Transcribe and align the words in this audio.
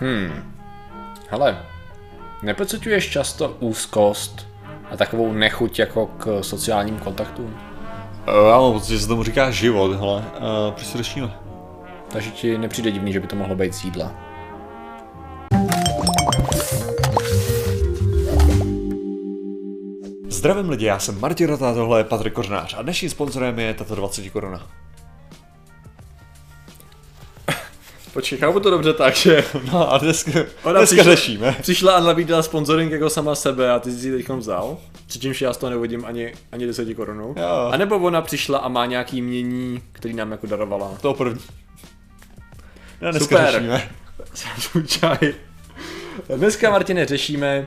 Hmm. 0.00 0.54
Hele, 1.30 1.58
nepocituješ 2.42 3.10
často 3.10 3.56
úzkost 3.60 4.48
a 4.90 4.96
takovou 4.96 5.32
nechuť 5.32 5.78
jako 5.78 6.06
k 6.06 6.42
sociálním 6.42 6.98
kontaktům? 6.98 7.56
Já 8.26 8.60
mám 8.60 8.72
pocit, 8.72 8.92
že 8.92 9.00
se 9.00 9.08
tomu 9.08 9.22
říká 9.22 9.50
život, 9.50 9.92
hele. 9.92 10.16
Uh, 10.16 10.74
proč 10.74 10.86
se? 10.86 10.98
Takže 12.08 12.30
ti 12.30 12.58
nepřijde 12.58 12.90
divný, 12.90 13.12
že 13.12 13.20
by 13.20 13.26
to 13.26 13.36
mohlo 13.36 13.54
být 13.54 13.74
z 13.74 13.84
jídla. 13.84 14.12
Zdravím 20.28 20.70
lidi, 20.70 20.86
já 20.86 20.98
jsem 20.98 21.20
Martin 21.20 21.46
Rota, 21.48 21.74
tohle 21.74 22.00
je 22.00 22.04
Patrik 22.04 22.32
Kořnář 22.32 22.74
a 22.78 22.82
dnešním 22.82 23.10
sponzorem 23.10 23.58
je 23.58 23.74
tato 23.74 23.94
20 23.94 24.30
koruna. 24.30 24.66
Počkej, 28.14 28.38
chápu 28.38 28.60
to 28.60 28.70
dobře 28.70 28.92
tak, 28.92 29.14
že 29.16 29.44
No 29.72 29.92
a 29.92 29.98
dneska, 29.98 30.30
Ona 30.62 30.78
dneska 30.80 30.96
přišla- 30.96 31.04
řešíme. 31.14 31.56
přišla 31.60 31.92
a 31.92 32.00
nabídla 32.00 32.42
sponsoring 32.42 32.92
jako 32.92 33.10
sama 33.10 33.34
sebe 33.34 33.70
a 33.70 33.78
ty 33.78 33.92
jsi 33.92 34.08
ji 34.08 34.16
teď 34.16 34.28
vzal, 34.28 34.78
přičemž 35.06 35.42
já 35.42 35.52
z 35.52 35.56
toho 35.56 35.70
nevodím 35.70 36.04
ani, 36.04 36.32
ani 36.52 36.66
10 36.66 36.94
korunů. 36.94 37.34
Jo. 37.38 37.68
A 37.72 37.76
nebo 37.76 37.96
ona 37.98 38.22
přišla 38.22 38.58
a 38.58 38.68
má 38.68 38.86
nějaký 38.86 39.22
mění, 39.22 39.82
který 39.92 40.14
nám 40.14 40.32
jako 40.32 40.46
darovala. 40.46 40.90
To 41.00 41.14
první. 41.14 41.40
No, 43.00 43.10
dneska 43.10 43.36
Super. 43.36 43.52
řešíme. 43.52 43.88
Čaj. 44.86 45.34
Dneska, 46.36 46.70
Martine, 46.70 47.06
řešíme 47.06 47.66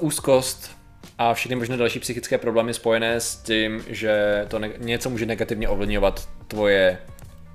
uh, 0.00 0.06
úzkost 0.06 0.70
a 1.18 1.34
všechny 1.34 1.56
možné 1.56 1.76
další 1.76 1.98
psychické 2.00 2.38
problémy 2.38 2.74
spojené 2.74 3.20
s 3.20 3.36
tím, 3.36 3.84
že 3.88 4.44
to 4.48 4.58
ne- 4.58 4.70
něco 4.78 5.10
může 5.10 5.26
negativně 5.26 5.68
ovlivňovat 5.68 6.28
tvoje 6.48 6.98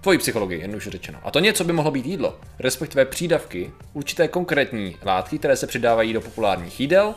tvoji 0.02 0.18
psychologii, 0.18 0.62
jednoduše 0.62 0.90
řečeno. 0.90 1.20
A 1.23 1.32
to 1.32 1.40
něco 1.40 1.64
by 1.64 1.73
mohlo 1.73 1.91
být 1.91 2.05
jídlo, 2.05 2.40
respektive 2.59 3.05
přídavky, 3.05 3.72
určité 3.94 4.28
konkrétní 4.28 4.96
látky, 5.05 5.40
které 5.40 5.55
se 5.55 5.68
přidávají 5.68 6.14
do 6.14 6.22
populárních 6.22 6.80
jídel 6.80 7.16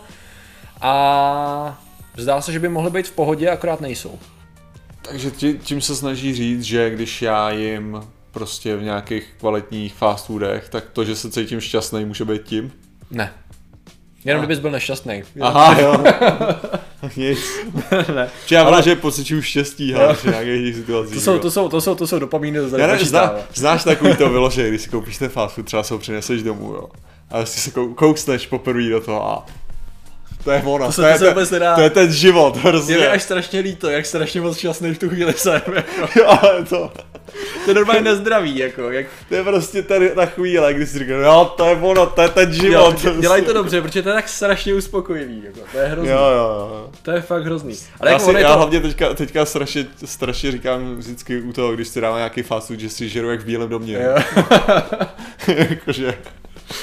a 0.80 1.82
zdá 2.16 2.40
se, 2.40 2.52
že 2.52 2.58
by 2.58 2.68
mohly 2.68 2.90
být 2.90 3.08
v 3.08 3.12
pohodě, 3.12 3.50
akorát 3.50 3.80
nejsou. 3.80 4.18
Takže 5.02 5.30
tím 5.58 5.80
se 5.80 5.96
snaží 5.96 6.34
říct, 6.34 6.62
že 6.62 6.90
když 6.90 7.22
já 7.22 7.50
jim 7.50 8.00
prostě 8.30 8.76
v 8.76 8.82
nějakých 8.82 9.34
kvalitních 9.38 9.94
fast 9.94 10.26
foodech, 10.26 10.68
tak 10.68 10.84
to, 10.92 11.04
že 11.04 11.16
se 11.16 11.30
cítím 11.30 11.60
šťastný, 11.60 12.04
může 12.04 12.24
být 12.24 12.42
tím. 12.42 12.72
Ne. 13.10 13.32
Jenom 14.24 14.40
kdybys 14.40 14.58
byl 14.58 14.70
nešťastný. 14.70 15.22
Aha, 15.40 15.80
jo. 15.80 16.04
Nic. 17.16 17.38
ne. 18.14 18.30
Či 18.46 18.54
já 18.54 18.62
ale... 18.64 18.82
že 18.82 18.96
pocituju 18.96 19.42
štěstí, 19.42 19.94
ale 19.94 20.14
při 20.14 20.28
nějakých 20.28 20.74
situacích. 20.76 21.14
To 21.14 21.20
jsou, 21.20 21.38
to 21.38 21.50
jsou, 21.50 21.68
to 21.68 21.80
jsou, 21.80 21.94
to 21.94 22.06
jsou 22.06 22.18
dopamíny, 22.18 22.58
to 22.70 22.78
Já 22.78 22.86
nevím, 22.86 23.06
zná, 23.06 23.34
znáš 23.54 23.84
takový 23.84 24.16
to 24.16 24.28
vyložení, 24.28 24.68
když 24.68 24.82
si 24.82 24.90
koupíš 24.90 25.18
ten 25.18 25.28
fast 25.28 25.54
food, 25.54 25.66
třeba 25.66 25.82
se 25.82 25.94
ho 25.94 25.98
přineseš 25.98 26.42
domů, 26.42 26.72
jo. 26.72 26.88
A 27.30 27.38
jestli 27.38 27.60
se 27.60 27.70
kou- 27.70 27.94
kousneš 27.94 28.46
poprvé 28.46 28.88
do 28.88 29.00
toho 29.00 29.28
a 29.30 29.46
to 30.44 30.50
je 30.50 30.62
ono, 30.64 30.86
to, 30.86 30.92
se- 30.92 31.02
to, 31.02 31.02
to 31.02 31.08
je, 31.08 31.18
se 31.18 31.24
ten, 31.24 31.28
vůbec 31.34 31.50
nedá. 31.50 31.74
to 31.74 31.80
je 31.80 31.90
ten 31.90 32.12
život, 32.12 32.56
hrozně. 32.56 32.94
Je 32.94 33.00
mi 33.00 33.06
až 33.06 33.22
strašně 33.22 33.60
líto, 33.60 33.90
jak 33.90 34.06
strašně 34.06 34.40
moc 34.40 34.58
šťastný 34.58 34.94
v 34.94 34.98
tu 34.98 35.08
chvíli 35.08 35.32
jsem. 35.32 35.60
Jako. 35.74 36.08
Jo, 36.18 36.26
ale 36.26 36.64
to, 36.64 36.92
To 37.64 37.70
je 37.70 37.74
normálně 37.74 38.02
nezdravý, 38.02 38.56
jako. 38.58 38.90
Jak, 38.90 39.06
to 39.28 39.34
je 39.34 39.44
prostě 39.44 39.82
tady 39.82 40.08
ta 40.08 40.26
chvíle, 40.26 40.74
kdy 40.74 40.86
si 40.86 40.98
říkáš, 40.98 41.16
jo, 41.24 41.52
to 41.56 41.66
je 41.66 41.76
ono, 41.76 42.06
to 42.06 42.22
je 42.22 42.28
ten 42.28 42.48
jo, 42.52 42.60
život. 42.62 42.94
dě- 42.96 43.20
dělej 43.20 43.42
to 43.42 43.52
dobře, 43.52 43.82
protože 43.82 44.02
to 44.02 44.08
je 44.08 44.14
tak 44.14 44.28
strašně 44.28 44.74
uspokojivý, 44.74 45.42
jako. 45.44 45.58
To 45.72 45.78
je 45.78 45.86
hrozný. 45.86 46.10
Jo, 46.12 46.18
jo, 46.18 46.68
jo. 46.70 46.90
To 47.02 47.10
je 47.10 47.20
fakt 47.20 47.44
hrozný. 47.44 47.76
Ale 48.00 48.10
Já, 48.10 48.16
jako 48.18 48.32
si, 48.32 48.40
já 48.40 48.52
to... 48.52 48.56
hlavně 48.56 48.80
teďka, 48.80 49.14
teďka 49.14 49.44
strašně, 49.44 49.86
strašně 50.04 50.52
říkám 50.52 50.96
vždycky 50.96 51.40
u 51.40 51.52
toho, 51.52 51.72
když 51.74 51.88
si 51.88 52.00
dávám 52.00 52.18
nějaký 52.18 52.42
fast 52.42 52.66
food, 52.68 52.80
že 52.80 52.90
si 52.90 53.08
žeru 53.08 53.30
jak 53.30 53.40
v 53.40 53.44
bílém 53.44 53.68
domě. 53.68 53.94
Jo. 54.02 54.42
Jakože, 55.70 56.14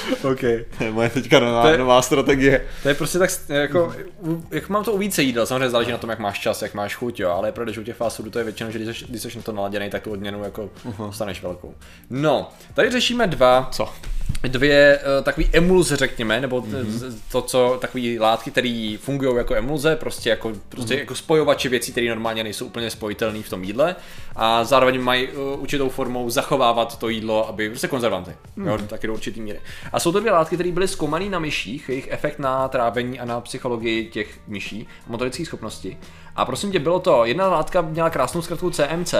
okay. 0.32 0.64
to 0.78 0.84
je 0.84 0.92
moje 0.92 1.10
teďka 1.10 1.40
nová, 1.40 1.62
To 1.62 1.68
je- 1.68 1.78
nová 1.78 2.02
strategie. 2.02 2.66
To 2.82 2.88
je 2.88 2.94
prostě 2.94 3.18
tak, 3.18 3.30
jako, 3.48 3.94
jak 4.50 4.68
mám 4.68 4.84
to 4.84 4.92
u 4.92 4.98
více 4.98 5.22
jídel, 5.22 5.46
samozřejmě 5.46 5.70
záleží 5.70 5.90
na 5.90 5.98
tom, 5.98 6.10
jak 6.10 6.18
máš 6.18 6.38
čas, 6.38 6.62
jak 6.62 6.74
máš 6.74 6.94
chuť, 6.94 7.20
jo, 7.20 7.30
ale 7.30 7.52
že 7.70 7.80
u 7.80 7.84
těch 7.84 7.96
fast 7.96 8.16
foodů 8.16 8.30
to 8.30 8.38
je 8.38 8.44
většinou, 8.44 8.70
že 8.70 8.78
když 8.78 8.98
jsi, 8.98 9.04
když 9.08 9.22
jsi 9.22 9.36
na 9.36 9.42
to 9.42 9.52
naladěný, 9.52 9.90
tak 9.90 10.02
tu 10.02 10.10
odměnu 10.10 10.44
jako 10.44 10.70
dostaneš 10.98 11.42
velkou. 11.42 11.74
No, 12.10 12.50
tady 12.74 12.90
řešíme 12.90 13.26
dva, 13.26 13.68
Co? 13.72 13.88
dvě 14.48 14.98
uh, 14.98 15.24
takový 15.24 15.48
emulze, 15.52 15.96
řekněme, 15.96 16.40
nebo 16.40 16.60
mm-hmm. 16.60 17.14
to, 17.32 17.42
co 17.42 17.78
takové 17.80 18.04
látky, 18.18 18.50
které 18.50 18.96
fungují 19.00 19.36
jako 19.36 19.54
emulze, 19.54 19.96
prostě 19.96 20.30
jako, 20.30 20.52
prostě 20.68 20.94
mm-hmm. 20.94 20.98
jako 20.98 21.14
spojovače 21.14 21.68
věcí, 21.68 21.92
které 21.92 22.08
normálně 22.08 22.44
nejsou 22.44 22.66
úplně 22.66 22.90
spojitelné 22.90 23.42
v 23.42 23.50
tom 23.50 23.64
jídle 23.64 23.96
a 24.36 24.64
zároveň 24.64 25.00
mají 25.00 25.28
uh, 25.28 25.62
určitou 25.62 25.88
formou 25.88 26.30
zachovávat 26.30 26.98
to 26.98 27.08
jídlo, 27.08 27.48
aby 27.48 27.68
prostě 27.68 27.88
konzervanty, 27.88 28.30
mm-hmm. 28.30 28.66
jo, 28.66 28.78
taky 28.86 29.06
do 29.06 29.12
určitý 29.12 29.40
míry. 29.40 29.60
A 29.92 30.00
jsou 30.00 30.12
to 30.12 30.20
dvě 30.20 30.32
látky, 30.32 30.56
které 30.56 30.72
byly 30.72 30.88
zkoumané 30.88 31.30
na 31.30 31.38
myších, 31.38 31.88
jejich 31.88 32.08
efekt 32.10 32.38
na 32.38 32.68
trávení 32.68 33.20
a 33.20 33.24
na 33.24 33.40
psychologii 33.40 34.10
těch 34.10 34.40
myší, 34.46 34.86
motorické 35.06 35.44
schopnosti. 35.44 35.98
A 36.36 36.44
prosím 36.44 36.72
tě, 36.72 36.78
bylo 36.78 37.00
to, 37.00 37.24
jedna 37.24 37.48
látka 37.48 37.80
měla 37.80 38.10
krásnou 38.10 38.42
zkratku 38.42 38.70
CMC, 38.70 39.14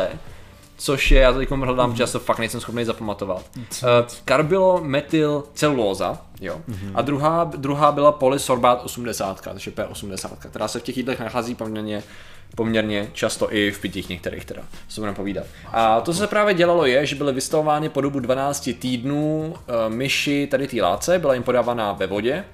což 0.77 1.11
je, 1.11 1.21
já 1.21 1.33
teď 1.33 1.51
hledám, 1.51 1.91
mm. 1.91 1.97
že 1.97 2.03
já 2.03 2.07
se 2.07 2.19
fakt 2.19 2.39
nejsem 2.39 2.61
schopný 2.61 2.85
zapamatovat. 2.85 3.45
Uh, 3.57 3.89
karbylometyl 4.25 5.45
celulóza, 5.55 6.19
jo. 6.41 6.61
Mm-hmm. 6.69 6.91
A 6.95 7.03
druhá, 7.03 7.45
druhá 7.45 7.93
byla 7.93 8.13
polysorbát 8.13 8.85
80, 8.85 9.41
takže 9.41 9.71
P80, 9.71 10.37
která 10.51 10.69
se 10.69 10.79
v 10.79 10.83
těch 10.83 10.97
jídlech 10.97 11.21
nachází 11.21 11.55
poměrně 11.55 12.03
poměrně 12.57 13.11
často 13.13 13.55
i 13.55 13.71
v 13.71 13.81
pitích 13.81 14.09
některých 14.09 14.45
teda, 14.45 14.63
co 14.89 15.01
budeme 15.01 15.17
povídat. 15.17 15.47
A 15.73 16.01
to, 16.01 16.13
co 16.13 16.19
se 16.19 16.27
právě 16.27 16.55
dělalo, 16.55 16.87
je, 16.87 17.07
že 17.07 17.17
byly 17.17 17.33
vystavovány 17.33 17.89
po 17.89 18.01
dobu 18.01 18.21
12 18.21 18.71
týdnů 18.79 19.55
uh, 19.55 19.75
myši 19.95 20.47
tady 20.51 20.69
té 20.69 20.83
látce, 20.83 21.19
byla 21.19 21.35
jim 21.35 21.43
podávaná 21.43 21.93
ve 21.93 22.07
vodě, 22.07 22.45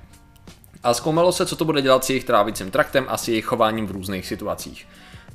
a 0.82 0.94
zkoumalo 0.94 1.32
se, 1.32 1.46
co 1.46 1.56
to 1.56 1.64
bude 1.64 1.82
dělat 1.82 2.04
s 2.04 2.10
jejich 2.10 2.24
trávicím 2.24 2.70
traktem 2.70 3.04
a 3.08 3.16
s 3.16 3.28
jejich 3.28 3.44
chováním 3.44 3.86
v 3.86 3.90
různých 3.90 4.26
situacích. 4.26 4.86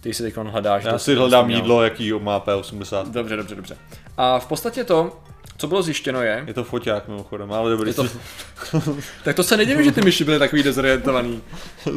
Ty 0.04 0.14
si 0.14 0.24
teď 0.24 0.36
hledáš. 0.36 0.84
Já 0.84 0.98
si 0.98 1.16
hledám 1.16 1.50
jídlo, 1.50 1.84
jaký 1.84 2.14
má 2.14 2.40
P80. 2.40 3.12
Dobře, 3.12 3.36
dobře, 3.36 3.56
dobře. 3.56 3.78
A 4.18 4.40
v 4.40 4.48
podstatě 4.48 4.84
to, 4.84 5.20
co 5.58 5.68
bylo 5.68 5.84
zjištěno 5.84 6.22
je, 6.22 6.44
Je 6.48 6.54
to 6.54 6.64
foťák 6.64 7.08
mimochodem, 7.08 7.54
ale 7.54 7.72
dobrý. 7.72 7.90
je 7.90 7.94
to, 7.94 8.06
tak 9.24 9.36
to 9.36 9.44
se 9.44 9.58
nedivím, 9.58 9.84
že 9.84 9.92
ty 9.92 10.02
myši 10.02 10.24
byly 10.24 10.40
takový 10.40 10.64
dezorientovaný. 10.64 11.42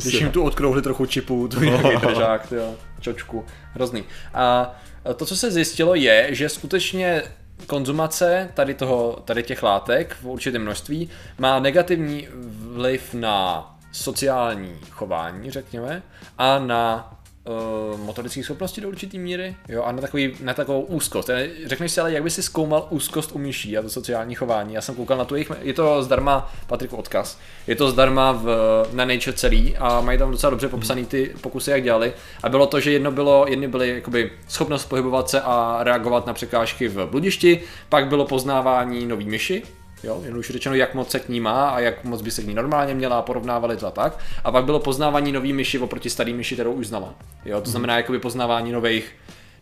Když 0.02 0.14
jim 0.14 0.30
tu 0.30 0.42
odkrouhli 0.42 0.82
trochu 0.82 1.06
čipu, 1.06 1.48
tu 1.48 1.60
nějaký 1.60 2.06
držák, 2.06 2.46
tyjo, 2.48 2.74
čočku, 3.00 3.44
hrozný. 3.74 4.04
A 4.34 4.74
to, 5.16 5.26
co 5.26 5.36
se 5.36 5.50
zjistilo, 5.50 5.94
je, 5.94 6.28
že 6.30 6.48
skutečně 6.48 7.22
konzumace 7.66 8.50
tady, 8.54 8.74
toho, 8.74 9.22
tady 9.24 9.42
těch 9.42 9.62
látek 9.62 10.16
v 10.22 10.26
určitém 10.26 10.62
množství 10.62 11.10
má 11.38 11.58
negativní 11.58 12.28
vliv 12.74 13.14
na 13.14 13.66
sociální 13.92 14.76
chování, 14.90 15.50
řekněme, 15.50 16.02
a 16.38 16.58
na 16.58 17.15
uh, 17.48 18.00
motorické 18.00 18.42
schopnosti 18.42 18.80
do 18.80 18.88
určité 18.88 19.18
míry, 19.18 19.56
jo, 19.68 19.82
a 19.82 19.92
na, 19.92 20.00
takový, 20.00 20.34
na 20.40 20.54
takovou 20.54 20.80
úzkost. 20.80 21.30
Eh, 21.30 21.48
Řekneš 21.66 21.92
si 21.92 22.00
ale, 22.00 22.12
jak 22.12 22.22
by 22.22 22.30
si 22.30 22.42
zkoumal 22.42 22.86
úzkost 22.90 23.32
u 23.32 23.38
myší 23.38 23.78
a 23.78 23.82
to 23.82 23.88
sociální 23.88 24.34
chování. 24.34 24.74
Já 24.74 24.80
jsem 24.80 24.94
koukal 24.94 25.18
na 25.18 25.24
tu 25.24 25.34
jejich, 25.34 25.52
je 25.60 25.72
to 25.74 26.02
zdarma, 26.02 26.52
Patriku 26.66 26.96
odkaz, 26.96 27.38
je 27.66 27.76
to 27.76 27.90
zdarma 27.90 28.32
v, 28.32 28.46
na 28.92 29.04
Nature 29.04 29.36
celý 29.36 29.76
a 29.76 30.00
mají 30.00 30.18
tam 30.18 30.30
docela 30.30 30.50
dobře 30.50 30.68
popsaný 30.68 31.06
ty 31.06 31.34
pokusy, 31.40 31.70
jak 31.70 31.82
dělali. 31.82 32.12
A 32.42 32.48
bylo 32.48 32.66
to, 32.66 32.80
že 32.80 32.92
jedno 32.92 33.10
bylo, 33.10 33.46
jedny 33.48 33.68
byly 33.68 33.88
jakoby 33.88 34.30
schopnost 34.48 34.84
pohybovat 34.84 35.30
se 35.30 35.40
a 35.40 35.78
reagovat 35.82 36.26
na 36.26 36.34
překážky 36.34 36.88
v 36.88 37.06
bludišti, 37.06 37.62
pak 37.88 38.08
bylo 38.08 38.24
poznávání 38.24 39.06
nový 39.06 39.26
myši, 39.26 39.62
Jo, 40.02 40.20
jednoduše 40.22 40.52
řečeno, 40.52 40.74
jak 40.74 40.94
moc 40.94 41.10
se 41.10 41.20
k 41.20 41.28
ní 41.28 41.40
má 41.40 41.68
a 41.68 41.80
jak 41.80 42.04
moc 42.04 42.22
by 42.22 42.30
se 42.30 42.42
k 42.42 42.46
ní 42.46 42.54
normálně 42.54 42.94
měla 42.94 43.18
a 43.18 43.22
porovnávali 43.22 43.76
to 43.76 43.86
a 43.86 43.90
tak. 43.90 44.18
A 44.44 44.52
pak 44.52 44.64
bylo 44.64 44.80
poznávání 44.80 45.32
nový 45.32 45.52
myši 45.52 45.78
oproti 45.78 46.10
starý 46.10 46.34
myši, 46.34 46.54
kterou 46.54 46.72
už 46.72 46.86
znala. 46.86 47.14
Jo, 47.44 47.60
to 47.60 47.70
znamená 47.70 47.96
jakoby 47.96 48.18
poznávání 48.18 48.72
nových, 48.72 49.14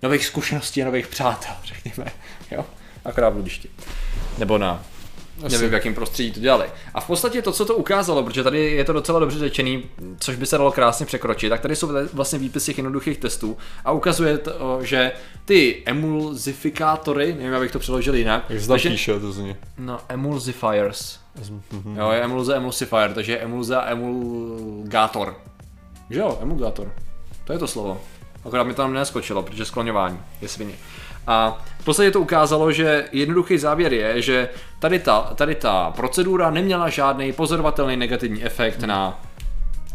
nových 0.03 0.27
zkušeností 0.27 0.83
a 0.83 0.85
nových 0.85 1.07
přátel, 1.07 1.55
řekněme. 1.65 2.11
Jo, 2.51 2.65
akorát 3.05 3.31
v 3.31 3.33
bludišti. 3.33 3.69
Nebo 4.39 4.59
na 4.59 4.85
Nevím, 5.43 5.71
v 5.71 5.73
jakém 5.73 5.95
prostředí 5.95 6.33
to 6.33 6.41
dělali. 6.41 6.67
A 6.95 7.01
v 7.01 7.07
podstatě 7.07 7.43
to, 7.43 7.53
co 7.53 7.65
to 7.65 7.75
ukázalo, 7.75 8.23
protože 8.23 8.43
tady 8.45 8.71
je 8.71 8.85
to 8.85 8.93
docela 8.93 9.19
dobře 9.21 9.39
řečený, 9.39 9.85
což 10.21 10.37
by 10.37 10.47
se 10.47 10.59
dalo 10.59 10.73
krásně 10.73 11.07
překročit, 11.07 11.51
tak 11.51 11.61
tady 11.61 11.77
jsou 11.77 11.91
vlastně 12.13 12.39
výpisy 12.39 12.67
těch 12.67 12.79
jednoduchých 12.79 13.19
testů 13.19 13.57
a 13.85 13.93
ukazuje 13.93 14.39
to, 14.39 14.79
že 14.83 15.13
ty 15.45 15.83
emulzifikátory, 15.87 17.35
nevím, 17.39 17.55
abych 17.55 17.71
to 17.73 17.79
přeložil 17.79 18.15
jinak, 18.15 18.45
Jak 18.49 18.61
se 18.63 18.69
takže- 18.69 18.91
píše, 18.91 19.21
to 19.21 19.33
zní. 19.33 19.57
No, 19.79 19.99
emulsifiers. 20.09 21.19
Jo, 21.97 22.11
je 22.11 22.21
emulze, 22.23 22.57
emulsifier, 22.57 23.13
takže 23.15 23.33
je 23.33 23.39
emulze 23.39 23.77
a 23.77 23.91
emulgátor. 23.91 25.37
Že 26.11 26.19
jo, 26.21 26.39
emulgátor. 26.43 26.93
To 27.45 27.53
je 27.53 27.59
to 27.59 27.67
slovo. 27.67 28.01
Akorát 28.45 28.65
mi 28.65 28.75
to 28.75 28.83
tam 28.83 28.93
neskočilo, 28.93 29.43
protože 29.43 29.65
skloňování 29.65 30.19
je 30.43 30.49
svině. 30.49 30.75
A 31.27 31.65
v 31.79 31.85
podstatě 31.85 32.11
to 32.11 32.21
ukázalo, 32.21 32.73
že 32.73 33.05
jednoduchý 33.13 33.59
závěr 33.59 33.93
je, 33.93 34.23
že 34.23 34.49
tady 34.79 34.99
ta, 34.99 35.21
tady 35.21 35.55
ta 35.55 35.91
procedura 35.91 36.51
neměla 36.51 36.89
žádný 36.89 37.33
pozorovatelný 37.33 37.97
negativní 37.97 38.45
efekt 38.45 38.81
na, 38.81 39.23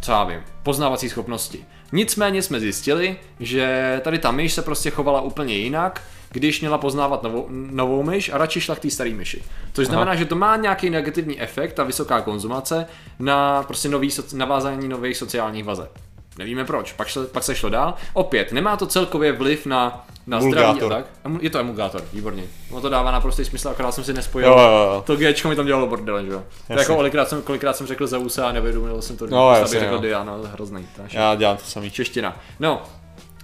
co 0.01 0.11
já 0.11 0.23
vím, 0.23 0.39
poznávací 0.63 1.09
schopnosti. 1.09 1.65
Nicméně 1.91 2.41
jsme 2.41 2.59
zjistili, 2.59 3.17
že 3.39 4.01
tady 4.03 4.19
ta 4.19 4.31
myš 4.31 4.53
se 4.53 4.61
prostě 4.61 4.89
chovala 4.89 5.21
úplně 5.21 5.55
jinak, 5.55 6.01
když 6.31 6.61
měla 6.61 6.77
poznávat 6.77 7.23
novou, 7.23 7.45
novou 7.49 8.03
myš 8.03 8.29
a 8.33 8.37
radši 8.37 8.61
šla 8.61 8.75
k 8.75 8.79
té 8.79 8.89
staré 8.89 9.09
myši. 9.09 9.43
Což 9.73 9.87
znamená, 9.87 10.15
že 10.15 10.25
to 10.25 10.35
má 10.35 10.55
nějaký 10.55 10.89
negativní 10.89 11.41
efekt, 11.41 11.73
ta 11.73 11.83
vysoká 11.83 12.21
konzumace, 12.21 12.85
na 13.19 13.63
prostě 13.63 13.89
nový, 13.89 14.09
navázání 14.33 14.87
nových 14.87 15.17
sociálních 15.17 15.63
vazeb. 15.63 15.91
Nevíme 16.39 16.65
proč, 16.65 16.91
pak 16.93 17.09
se, 17.09 17.27
pak 17.27 17.43
se 17.43 17.55
šlo 17.55 17.69
dál. 17.69 17.93
Opět, 18.13 18.51
nemá 18.51 18.77
to 18.77 18.87
celkově 18.87 19.31
vliv 19.31 19.65
na, 19.65 20.07
na 20.27 20.41
zdraví 20.41 20.81
a 20.81 20.89
tak. 20.89 21.05
Je 21.41 21.49
to 21.49 21.59
emulgátor, 21.59 22.01
výborně. 22.13 22.43
No 22.71 22.81
to 22.81 22.89
dává 22.89 23.11
naprostý 23.11 23.45
smysl, 23.45 23.69
akorát 23.69 23.91
jsem 23.91 24.03
si 24.03 24.13
nespojil. 24.13 24.47
Jo, 24.49 24.57
jo, 24.59 24.65
jo. 24.93 25.03
To 25.05 25.15
Gčko 25.15 25.49
mi 25.49 25.55
tam 25.55 25.65
dělalo 25.65 25.87
bordel, 25.87 26.25
že 26.25 26.31
jo. 26.31 26.43
Jako 26.69 26.95
kolikrát 26.95 27.29
jsem, 27.29 27.41
kolikrát 27.41 27.75
jsem 27.75 27.87
řekl 27.87 28.07
Zeusa 28.07 28.47
a 28.47 28.51
nevědomil 28.51 29.01
jsem 29.01 29.17
to, 29.17 29.27
No, 29.27 29.51
jasně, 29.51 29.79
řekl 29.79 29.93
jo. 29.93 29.99
Diana, 29.99 30.33
hrozný. 30.53 30.87
To 30.95 31.01
naše 31.01 31.17
Já 31.17 31.35
dělám 31.35 31.57
to 31.57 31.63
samý. 31.65 31.91
čeština. 31.91 32.37
No, 32.59 32.81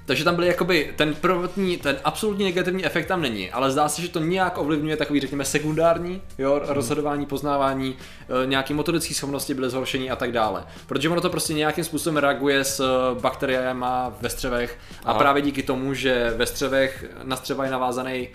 takže 0.06 0.24
tam 0.24 0.36
byly 0.36 0.48
jakoby, 0.48 0.94
ten 0.96 1.13
prvotní, 1.13 1.78
ten 1.78 1.98
absolutní 2.04 2.46
negativní 2.46 2.86
efekt 2.86 3.06
tam 3.06 3.22
není, 3.22 3.52
ale 3.52 3.72
zdá 3.72 3.90
se, 3.90 4.02
že 4.02 4.10
to 4.10 4.19
nějak 4.19 4.57
ovlivňuje 4.57 4.98
takový, 4.98 5.19
řekněme, 5.19 5.46
sekundární, 5.46 6.22
jo, 6.38 6.62
rozhodování, 6.63 7.25
poznávání, 7.25 7.96
e, 8.44 8.46
nějaký 8.46 8.74
motorické 8.74 9.13
schopnosti 9.13 9.54
byly 9.54 9.69
zhoršení 9.69 10.12
a 10.12 10.16
tak 10.16 10.31
dále. 10.31 10.63
Protože 10.88 11.10
ono 11.10 11.22
to 11.22 11.30
prostě 11.30 11.54
nějakým 11.54 11.84
způsobem 11.84 12.18
reaguje 12.18 12.63
s 12.63 12.80
e, 12.80 13.19
bakteriemi 13.22 13.86
ve 14.22 14.30
střevech 14.30 14.78
a 15.06 15.10
Aha. 15.10 15.19
právě 15.19 15.42
díky 15.42 15.63
tomu, 15.63 15.94
že 15.94 16.34
ve 16.38 16.46
střevech, 16.46 17.06
na 17.24 17.36
střeva 17.36 17.66
je 17.66 17.72
navázaný 17.72 18.30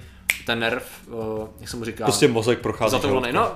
ten 0.47 0.59
nerv, 0.59 0.85
e, 1.09 1.47
jak 1.61 1.69
se 1.69 1.77
mu 1.77 1.85
říká? 1.85 2.05
Prostě 2.05 2.29
mozek 2.29 2.59
prochází. 2.59 2.91
Zatoulaný, 2.91 3.33
no, 3.33 3.53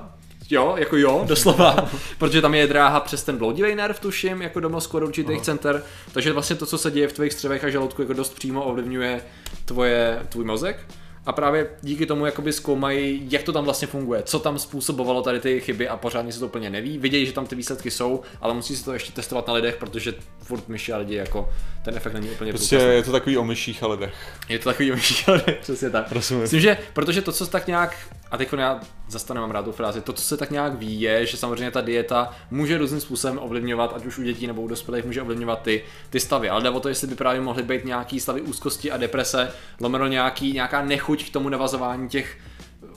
jo, 0.50 0.75
jako 0.79 0.96
jo, 0.96 1.25
doslova, 1.26 1.91
protože 2.19 2.43
tam 2.43 2.55
je 2.55 2.67
dráha 2.67 3.00
přes 3.00 3.23
ten 3.23 3.37
bloudivý 3.38 3.75
nerv, 3.75 4.00
tuším, 4.00 4.43
jako 4.43 4.61
do 4.61 4.69
mozku 4.69 4.99
do 5.00 5.06
určitých 5.06 5.41
center, 5.43 5.82
takže 6.12 6.32
vlastně 6.32 6.56
to, 6.56 6.67
co 6.67 6.79
se 6.79 6.91
děje 6.91 7.08
v 7.08 7.12
tvých 7.12 7.32
střevech 7.32 7.64
a 7.64 7.69
žaludku, 7.70 8.02
jako 8.02 8.12
dost 8.12 8.35
přímo 8.35 8.62
ovlivňuje 8.64 9.20
tvoje, 9.64 10.20
tvůj 10.29 10.44
mozek. 10.44 10.87
A 11.26 11.32
právě 11.32 11.69
díky 11.82 12.06
tomu 12.06 12.26
jakoby 12.26 12.52
zkoumají, 12.52 13.26
jak 13.31 13.43
to 13.43 13.52
tam 13.52 13.64
vlastně 13.64 13.88
funguje, 13.88 14.23
co 14.23 14.38
tam 14.38 14.58
způsobovalo 14.58 15.23
tady 15.23 15.41
ty 15.41 15.61
chyby 15.61 15.88
a 15.88 15.96
pořádně 15.96 16.32
se 16.32 16.41
to 16.41 16.46
úplně 16.46 16.70
neví. 16.70 16.99
Vidějí, 16.99 17.26
že 17.26 17.32
tam 17.32 17.46
ty 17.46 17.56
výsledky 17.56 17.91
jsou, 17.91 18.20
ale 18.41 18.55
musí 18.55 18.76
se 18.76 18.85
to 18.85 18.93
ještě 18.93 19.12
testovat 19.12 19.46
na 19.49 19.55
lidech, 19.55 19.76
protože 19.76 20.14
furt 20.43 20.69
myši 20.69 20.93
a 20.93 20.96
lidi 20.96 21.14
jako 21.14 21.49
ten 21.85 21.96
efekt 21.96 22.12
není 22.12 22.29
úplně 22.31 22.52
Prostě 22.52 22.76
průkazný. 22.76 22.96
je 22.96 23.02
to 23.02 23.12
takový 23.12 23.38
o 23.38 23.44
myších 23.44 23.82
a 23.82 23.87
lidech. 23.87 24.14
Je 24.49 24.58
to 24.58 24.64
takový 24.64 24.91
myší, 24.93 25.25
ale 25.26 25.43
přesně 25.61 25.91
tak. 25.91 26.12
Rozumím. 26.12 26.43
Myslím, 26.43 26.61
že 26.61 26.79
protože 26.93 27.23
to, 27.23 27.32
co 27.32 27.46
tak 27.46 27.67
nějak, 27.67 27.96
a 28.31 28.37
teď 28.37 28.53
já 28.53 28.81
zase 29.09 29.35
nemám 29.35 29.50
rád 29.50 29.65
tu 29.65 29.73
frázi, 29.73 30.00
to, 30.00 30.12
co 30.12 30.23
se 30.23 30.37
tak 30.37 30.50
nějak 30.50 30.75
ví, 30.75 31.00
je, 31.00 31.26
že 31.26 31.37
samozřejmě 31.37 31.71
ta 31.71 31.81
dieta 31.81 32.31
může 32.50 32.79
různým 32.79 33.00
způsobem 33.00 33.38
ovlivňovat, 33.43 33.93
ať 33.97 34.06
už 34.06 34.19
u 34.19 34.23
dětí 34.23 34.47
nebo 34.47 34.62
u 34.62 34.69
dospělých, 34.69 35.05
může 35.05 35.23
ovlivňovat 35.23 35.62
ty, 35.62 35.85
ty 36.11 36.21
stavy. 36.21 36.50
Ale 36.50 36.62
jde 36.62 36.71
o 36.71 36.81
to, 36.81 36.88
jestli 36.88 37.06
by 37.06 37.15
právě 37.15 37.41
mohly 37.41 37.62
být 37.62 37.85
nějaký 37.85 38.21
stavy 38.21 38.41
úzkosti 38.41 38.91
a 38.91 38.97
deprese, 38.97 39.53
lomeno 39.81 40.06
nějaký, 40.06 40.53
nějaká 40.53 40.82
nechuť 40.82 41.31
k 41.31 41.32
tomu 41.32 41.49
navazování 41.49 42.09
těch 42.09 42.37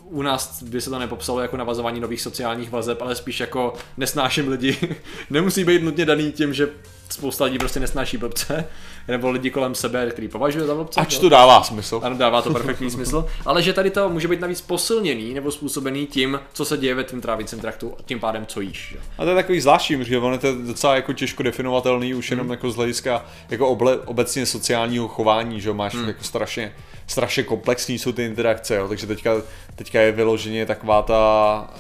u 0.10 0.22
nás 0.22 0.64
by 0.64 0.82
se 0.82 0.90
to 0.90 1.00
nepopsalo 1.00 1.40
jako 1.40 1.58
navazování 1.58 2.00
nových 2.00 2.22
sociálních 2.22 2.72
vazeb, 2.72 3.02
ale 3.02 3.16
spíš 3.16 3.40
jako 3.40 3.74
nesnáším 3.98 4.48
lidi. 4.48 4.78
Nemusí 5.30 5.64
být 5.64 5.84
nutně 5.84 6.06
daný 6.06 6.32
tím, 6.32 6.54
že 6.54 6.70
spousta 7.10 7.46
lidí 7.46 7.58
prostě 7.58 7.80
nesnáší 7.80 8.18
blbce, 8.18 8.66
nebo 9.08 9.30
lidi 9.30 9.52
kolem 9.52 9.76
sebe, 9.76 10.10
který 10.12 10.28
považuje 10.28 10.66
za 10.66 10.76
blbce. 10.76 11.02
Ač 11.02 11.18
to 11.18 11.30
dává 11.30 11.64
smysl. 11.64 12.00
Ano, 12.04 12.18
dává 12.18 12.42
to 12.42 12.54
perfektní 12.54 12.92
smysl, 12.98 13.26
ale 13.46 13.64
že 13.64 13.74
tady 13.74 13.90
to 13.90 14.10
může 14.10 14.28
být 14.28 14.40
navíc 14.40 14.62
posilněný 14.62 15.34
nebo 15.34 15.52
způsobený 15.52 16.08
tím, 16.08 16.40
co 16.54 16.66
se 16.66 16.78
děje 16.78 16.96
ve 16.96 17.04
tvém 17.04 17.22
trávicím 17.22 17.60
traktu, 17.60 17.94
tím 18.06 18.20
pádem, 18.20 18.46
co 18.46 18.62
jíš. 18.62 18.90
že? 18.94 19.00
A 19.18 19.24
to 19.24 19.30
je 19.30 19.36
takový 19.36 19.62
zvláštní, 19.62 20.06
že 20.06 20.20
ono 20.20 20.38
to 20.38 20.48
je 20.48 20.54
docela 20.54 20.96
jako 20.96 21.14
těžko 21.14 21.44
definovatelný 21.44 22.14
už 22.14 22.32
jenom 22.32 22.50
jako 22.50 22.72
z 22.72 22.76
hlediska 22.76 23.26
jako 23.50 23.68
oble, 23.68 23.98
obecně 23.98 24.46
sociálního 24.46 25.08
chování, 25.08 25.62
že 25.62 25.74
máš 25.74 25.94
jako 26.08 26.24
strašně, 26.24 26.74
strašně 27.08 27.44
komplexní 27.44 28.00
jsou 28.00 28.12
ty 28.12 28.26
interakce, 28.26 28.76
jo, 28.76 28.88
takže 28.88 29.08
teďka, 29.08 29.32
teďka 29.78 30.02
je 30.02 30.12
vyloženě 30.12 30.66
taková 30.66 31.02
ta, 31.02 31.74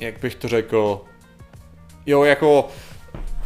jak 0.00 0.20
bych 0.20 0.34
to 0.34 0.48
řekl, 0.48 1.00
jo, 2.06 2.24
jako 2.24 2.68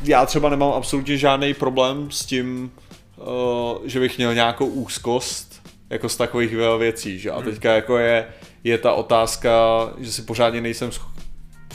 já 0.02 0.26
třeba 0.26 0.48
nemám 0.48 0.72
absolutně 0.72 1.16
žádný 1.16 1.54
problém 1.54 2.10
s 2.10 2.26
tím, 2.26 2.72
uh, 3.16 3.26
že 3.84 4.00
bych 4.00 4.18
měl 4.18 4.34
nějakou 4.34 4.66
úzkost 4.66 5.62
jako 5.90 6.08
z 6.08 6.16
takových 6.16 6.54
věcí, 6.78 7.18
že? 7.18 7.30
A 7.30 7.42
teďka 7.42 7.72
jako 7.72 7.98
je, 7.98 8.26
je 8.64 8.78
ta 8.78 8.92
otázka, 8.92 9.50
že 9.98 10.12
si 10.12 10.22
pořádně 10.22 10.60
nejsem 10.60 10.92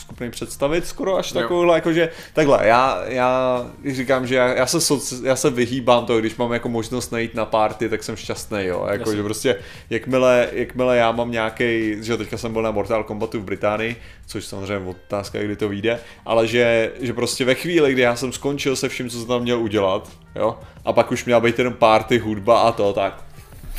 schopný 0.07 0.31
představit 0.31 0.88
skoro 0.88 1.18
až 1.18 1.31
takovouhle, 1.31 1.75
jakože 1.75 2.09
takhle, 2.33 2.68
já, 2.68 3.04
já 3.06 3.65
říkám, 3.92 4.27
že 4.27 4.36
já, 4.36 4.48
já, 4.48 4.65
se, 4.65 4.81
soci, 4.81 5.15
já 5.24 5.36
se 5.36 5.50
vyhýbám 5.50 6.06
toho, 6.06 6.19
když 6.19 6.36
mám 6.36 6.54
jako 6.54 6.69
možnost 6.69 7.12
najít 7.12 7.36
na 7.36 7.45
party, 7.45 7.89
tak 7.89 8.04
jsem 8.04 8.15
šťastný, 8.15 8.65
jo, 8.65 8.88
jako, 8.92 9.01
Jasně. 9.01 9.15
že 9.15 9.24
prostě 9.24 9.56
jakmile, 9.89 10.50
jakmile 10.51 10.98
já 10.98 11.12
mám 11.12 11.31
nějaký, 11.31 11.98
že 12.04 12.18
teďka 12.18 12.38
jsem 12.38 12.54
byl 12.54 12.62
na 12.62 12.71
Mortal 12.71 13.04
Kombatu 13.04 13.39
v 13.39 13.44
Británii, 13.44 13.95
což 14.27 14.45
samozřejmě 14.45 14.89
otázka, 14.89 15.39
kdy 15.39 15.56
to 15.56 15.69
vyjde, 15.69 16.00
ale 16.25 16.48
že, 16.48 16.92
že 17.00 17.13
prostě 17.13 17.45
ve 17.45 17.56
chvíli, 17.56 17.94
kdy 17.94 18.01
já 18.01 18.15
jsem 18.15 18.33
skončil 18.33 18.75
se 18.75 18.89
vším, 18.89 19.09
co 19.09 19.18
jsem 19.18 19.27
tam 19.27 19.42
měl 19.42 19.59
udělat, 19.59 20.09
jo, 20.36 20.59
a 20.86 20.94
pak 20.94 21.12
už 21.12 21.25
měla 21.25 21.39
být 21.39 21.59
jenom 21.59 21.74
party, 21.74 22.18
hudba 22.18 22.62
a 22.62 22.71
to, 22.71 22.94
tak 22.94 23.24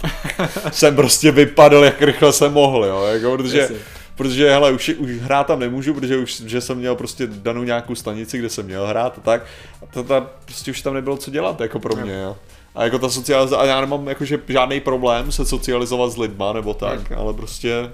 jsem 0.73 0.97
prostě 0.97 1.31
vypadl, 1.31 1.85
jak 1.85 2.03
rychle 2.03 2.33
jsem 2.33 2.53
mohl, 2.53 2.85
jo, 2.85 3.05
jako, 3.05 3.37
protože, 3.37 3.59
Jasně. 3.59 3.98
Protože 4.19 4.50
hele, 4.50 4.73
už, 4.73 4.88
už 4.88 5.11
hrát 5.11 5.47
tam 5.47 5.61
nemůžu, 5.61 5.94
protože 5.94 6.17
už 6.17 6.43
že 6.47 6.61
jsem 6.61 6.79
měl 6.79 6.97
prostě 6.97 7.26
danou 7.26 7.62
nějakou 7.62 7.94
stanici, 7.94 8.38
kde 8.38 8.49
jsem 8.49 8.67
měl 8.67 8.87
hrát 8.87 9.19
a 9.19 9.20
tak, 9.20 9.47
a 9.82 9.87
to, 9.87 10.05
to 10.05 10.26
prostě 10.44 10.70
už 10.70 10.82
tam 10.82 10.94
nebylo 10.94 11.17
co 11.17 11.31
dělat, 11.31 11.61
jako 11.61 11.79
pro 11.79 11.97
mě, 11.97 12.20
jo. 12.20 12.37
A 12.75 12.85
jako 12.85 12.99
ta 12.99 13.09
socializace, 13.09 13.62
a 13.62 13.65
já 13.65 13.81
nemám 13.81 14.09
jakože 14.09 14.38
žádný 14.49 14.81
problém 14.81 15.32
se 15.32 15.44
socializovat 15.44 16.12
s 16.12 16.17
lidma 16.17 16.53
nebo 16.53 16.75
tak, 16.75 17.12
ale 17.12 17.35
prostě 17.35 17.91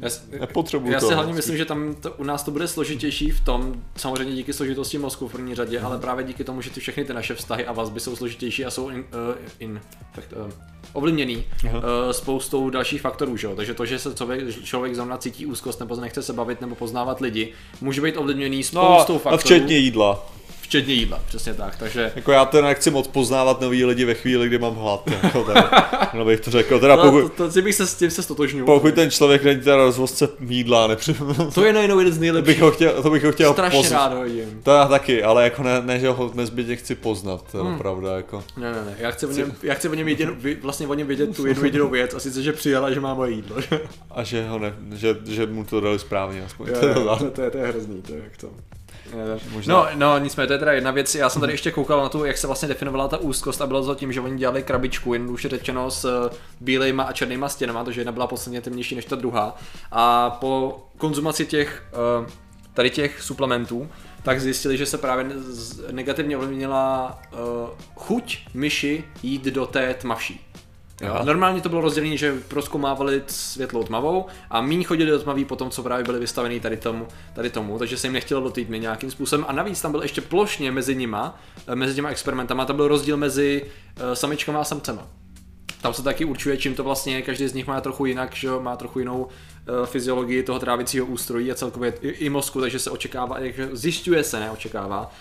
Já, 0.00 0.08
nepotřebuju 0.40 0.92
já 0.92 1.00
si 1.00 1.14
hlavně 1.14 1.34
myslím, 1.34 1.56
že 1.56 1.64
tam 1.64 1.94
to, 1.94 2.12
u 2.12 2.24
nás 2.24 2.42
to 2.42 2.50
bude 2.50 2.68
složitější 2.68 3.30
v 3.30 3.40
tom, 3.40 3.82
samozřejmě 3.96 4.34
díky 4.34 4.52
složitosti 4.52 4.98
mozku 4.98 5.28
v 5.28 5.32
první 5.32 5.54
řadě, 5.54 5.80
ale 5.80 5.98
právě 5.98 6.24
díky 6.24 6.44
tomu, 6.44 6.62
že 6.62 6.70
ty 6.70 6.80
všechny 6.80 7.04
ty 7.04 7.14
naše 7.14 7.34
vztahy 7.34 7.66
a 7.66 7.72
vazby 7.72 8.00
jsou 8.00 8.16
složitější 8.16 8.64
a 8.64 8.70
jsou 8.70 8.88
in, 8.88 8.98
uh, 8.98 9.34
in, 9.58 9.80
fakt, 10.12 10.32
uh, 10.46 10.52
ovlivněný 10.92 11.44
uh, 11.64 11.70
spoustou 12.10 12.70
dalších 12.70 13.00
faktorů, 13.00 13.36
že 13.36 13.46
jo? 13.46 13.56
takže 13.56 13.74
to, 13.74 13.86
že 13.86 13.98
se 13.98 14.14
člověk, 14.14 14.64
člověk 14.64 14.94
zrovna 14.94 15.18
cítí 15.18 15.46
úzkost 15.46 15.80
nebo 15.80 15.96
nechce 15.96 16.22
se 16.22 16.32
bavit 16.32 16.60
nebo 16.60 16.74
poznávat 16.74 17.20
lidi, 17.20 17.52
může 17.80 18.00
být 18.00 18.16
ovlivněný 18.16 18.62
spoustou 18.62 19.12
no, 19.12 19.18
faktorů, 19.18 19.34
a 19.34 19.36
včetně 19.36 19.76
jídla. 19.76 20.26
Včetně 20.66 20.94
jídla, 20.94 21.20
přesně 21.28 21.54
tak, 21.54 21.76
takže 21.78 22.12
Jako 22.16 22.32
já 22.32 22.44
teda 22.44 22.66
nechci 22.68 22.90
moc 22.90 23.06
poznávat 23.08 23.60
nový 23.60 23.84
lidi 23.84 24.04
ve 24.04 24.14
chvíli, 24.14 24.46
kdy 24.46 24.58
mám 24.58 24.74
hlad. 24.74 25.08
Jako 25.22 25.44
teda, 25.44 25.70
no 26.14 26.24
bych 26.24 26.40
to 26.40 26.50
řekl. 26.50 26.80
Teda 26.80 26.96
to, 26.96 27.02
pokud, 27.02 27.32
to, 27.32 27.48
to, 27.48 27.52
to, 27.54 27.62
bych 27.62 27.74
se 27.74 27.86
s 27.86 27.94
tím 27.94 28.10
se 28.10 28.22
stotožňuji. 28.22 28.64
pokud 28.66 28.94
ten 28.94 29.10
člověk 29.10 29.44
není 29.44 29.60
teda 29.60 29.76
rozvozce 29.76 30.28
jídla, 30.48 30.86
nepři... 30.86 31.14
To 31.54 31.64
je 31.64 31.72
najednou 31.72 31.98
jeden 31.98 32.14
z 32.14 32.16
to 32.16 32.20
nejlepších. 32.20 32.54
bych 32.54 32.62
ho 32.62 32.70
chtěl, 32.70 33.02
to 33.02 33.10
bych 33.10 33.24
ho 33.24 33.32
chtěl 33.32 33.52
Strašně 33.52 33.78
poznat. 33.78 33.98
rád 34.08 34.12
ho 34.16 34.22
vidím. 34.22 34.60
To 34.62 34.70
já 34.70 34.88
taky, 34.88 35.22
ale 35.22 35.44
jako 35.44 35.62
ne, 35.62 35.82
ne 35.84 35.98
že 36.00 36.08
ho 36.08 36.30
nezbytně 36.34 36.76
chci 36.76 36.94
poznat, 36.94 37.44
to 37.52 37.58
je 37.58 37.64
Hmm. 37.64 37.78
pravda, 37.78 38.16
jako. 38.16 38.44
Ne, 38.56 38.72
ne, 38.72 38.84
ne, 38.84 38.94
já 38.98 39.10
chci, 39.10 39.26
o 39.26 39.30
něm, 39.30 39.52
já 39.62 39.74
chci 39.74 39.88
o 39.88 39.94
něm 39.94 40.06
vy- 40.38 40.54
vlastně 40.62 40.86
o 40.86 40.94
něm 40.94 41.06
vědět 41.06 41.36
tu 41.36 41.46
jednu 41.46 41.64
jedinou 41.64 41.88
věc, 41.88 42.14
a 42.14 42.20
sice, 42.20 42.42
že 42.42 42.52
přijel 42.52 42.84
a 42.84 42.90
že 42.92 43.00
má 43.00 43.14
moje 43.14 43.30
jídlo. 43.30 43.56
A 44.10 44.22
že, 44.22 44.48
ho 44.48 44.58
ne, 44.58 44.74
že, 44.94 45.16
že 45.26 45.46
mu 45.46 45.64
to 45.64 45.80
dali 45.80 45.98
správně 45.98 46.42
aspoň. 46.44 46.68
Jo, 46.68 46.74
To 46.80 46.86
je 46.86 46.94
to, 46.94 47.30
to, 47.30 47.42
je, 47.42 47.50
to 47.50 47.58
je 47.58 47.66
hrozný, 47.66 48.02
to 48.02 48.12
je 48.12 48.20
jak 48.24 48.36
to. 48.36 48.48
Možná. 49.52 49.74
No, 49.74 49.88
no, 49.94 50.18
nicméně 50.18 50.46
to 50.46 50.52
je 50.52 50.58
teda 50.58 50.72
jedna 50.72 50.90
věc. 50.90 51.14
Já 51.14 51.28
jsem 51.28 51.40
tady 51.40 51.52
ještě 51.52 51.70
koukal 51.70 52.02
na 52.02 52.08
to, 52.08 52.24
jak 52.24 52.38
se 52.38 52.46
vlastně 52.46 52.68
definovala 52.68 53.08
ta 53.08 53.16
úzkost 53.16 53.62
a 53.62 53.66
bylo 53.66 53.86
to 53.86 53.94
tím, 53.94 54.12
že 54.12 54.20
oni 54.20 54.38
dělali 54.38 54.62
krabičku, 54.62 55.12
jednoduše 55.12 55.48
řečeno 55.48 55.90
s 55.90 56.04
eh, 56.04 56.36
bílejma 56.60 57.02
a 57.02 57.12
černýma 57.12 57.48
stěnama, 57.48 57.84
takže 57.84 58.00
jedna 58.00 58.12
byla 58.12 58.26
podstatně 58.26 58.60
temnější 58.60 58.94
než 58.94 59.04
ta 59.04 59.16
druhá. 59.16 59.56
A 59.92 60.30
po 60.30 60.82
konzumaci 60.98 61.46
těch 61.46 61.82
eh, 61.92 62.30
tady 62.74 62.90
těch 62.90 63.22
suplementů, 63.22 63.88
tak 64.22 64.40
zjistili, 64.40 64.76
že 64.76 64.86
se 64.86 64.98
právě 64.98 65.26
negativně 65.90 66.36
ovlivnila 66.36 67.18
uh, 67.32 67.38
chuť 67.96 68.38
myši 68.54 69.04
jít 69.22 69.44
do 69.44 69.66
té 69.66 69.94
tmavší. 69.94 70.46
Jo, 71.00 71.20
normálně 71.24 71.60
to 71.60 71.68
bylo 71.68 71.80
rozdělené, 71.80 72.16
že 72.16 72.34
proskoumávali 72.48 73.22
světlou 73.26 73.84
tmavou 73.84 74.26
a 74.50 74.60
míň 74.60 74.84
chodili 74.84 75.10
do 75.10 75.18
tmavý 75.18 75.44
potom, 75.44 75.70
co 75.70 75.82
právě 75.82 76.04
byli 76.04 76.18
vystavení 76.18 76.60
tady 76.60 76.76
tomu, 76.76 77.08
tady 77.32 77.50
tomu, 77.50 77.78
takže 77.78 77.96
se 77.96 78.06
jim 78.06 78.12
nechtělo 78.12 78.40
do 78.40 78.50
tmy 78.50 78.78
nějakým 78.80 79.10
způsobem. 79.10 79.46
A 79.48 79.52
navíc 79.52 79.80
tam 79.80 79.90
byl 79.90 80.02
ještě 80.02 80.20
plošně 80.20 80.72
mezi 80.72 80.94
nima, 80.94 81.38
eh, 81.66 81.74
mezi 81.76 81.94
těma 81.94 82.08
experimentama, 82.08 82.64
tam 82.64 82.76
byl 82.76 82.88
rozdíl 82.88 83.16
mezi 83.16 83.62
eh, 83.96 84.16
samičkama 84.16 84.60
a 84.60 84.64
samcema. 84.64 85.06
Tam 85.82 85.94
se 85.94 86.02
taky 86.02 86.24
určuje, 86.24 86.56
čím 86.56 86.74
to 86.74 86.84
vlastně 86.84 87.14
je, 87.14 87.22
každý 87.22 87.48
z 87.48 87.54
nich 87.54 87.66
má 87.66 87.80
trochu 87.80 88.06
jinak, 88.06 88.34
že 88.34 88.50
má 88.60 88.76
trochu 88.76 88.98
jinou 88.98 89.22
uh, 89.22 89.86
fyziologii 89.86 90.42
toho 90.42 90.58
trávicího 90.58 91.06
ústrojí 91.06 91.52
a 91.52 91.54
celkově 91.54 91.94
i, 92.00 92.28
mozku, 92.30 92.60
takže 92.60 92.78
se 92.78 92.90
očekává, 92.90 93.36
zjišťuje 93.72 94.24
se, 94.24 94.40
ne 94.40 94.50
očekává, 94.50 95.12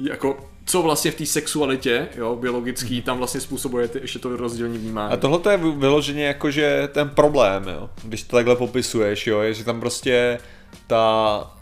jako 0.00 0.36
co 0.64 0.82
vlastně 0.82 1.10
v 1.10 1.14
té 1.14 1.26
sexualitě, 1.26 2.08
jo, 2.16 2.36
biologický, 2.36 3.02
tam 3.02 3.18
vlastně 3.18 3.40
způsobuje 3.40 3.88
ty, 3.88 3.98
ještě 3.98 4.18
to 4.18 4.36
rozdělení 4.36 4.78
vnímání. 4.78 5.12
A 5.12 5.16
tohle 5.16 5.38
to 5.38 5.50
je 5.50 5.56
vyloženě 5.56 6.24
jakože 6.24 6.88
ten 6.92 7.08
problém, 7.08 7.68
jo. 7.68 7.90
Když 8.04 8.22
to 8.22 8.36
takhle 8.36 8.56
popisuješ, 8.56 9.26
jo, 9.26 9.40
je, 9.40 9.54
že 9.54 9.64
tam 9.64 9.80
prostě 9.80 10.38
ta, 10.86 11.56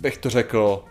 bych 0.00 0.18
to 0.18 0.30
řekl, 0.30 0.84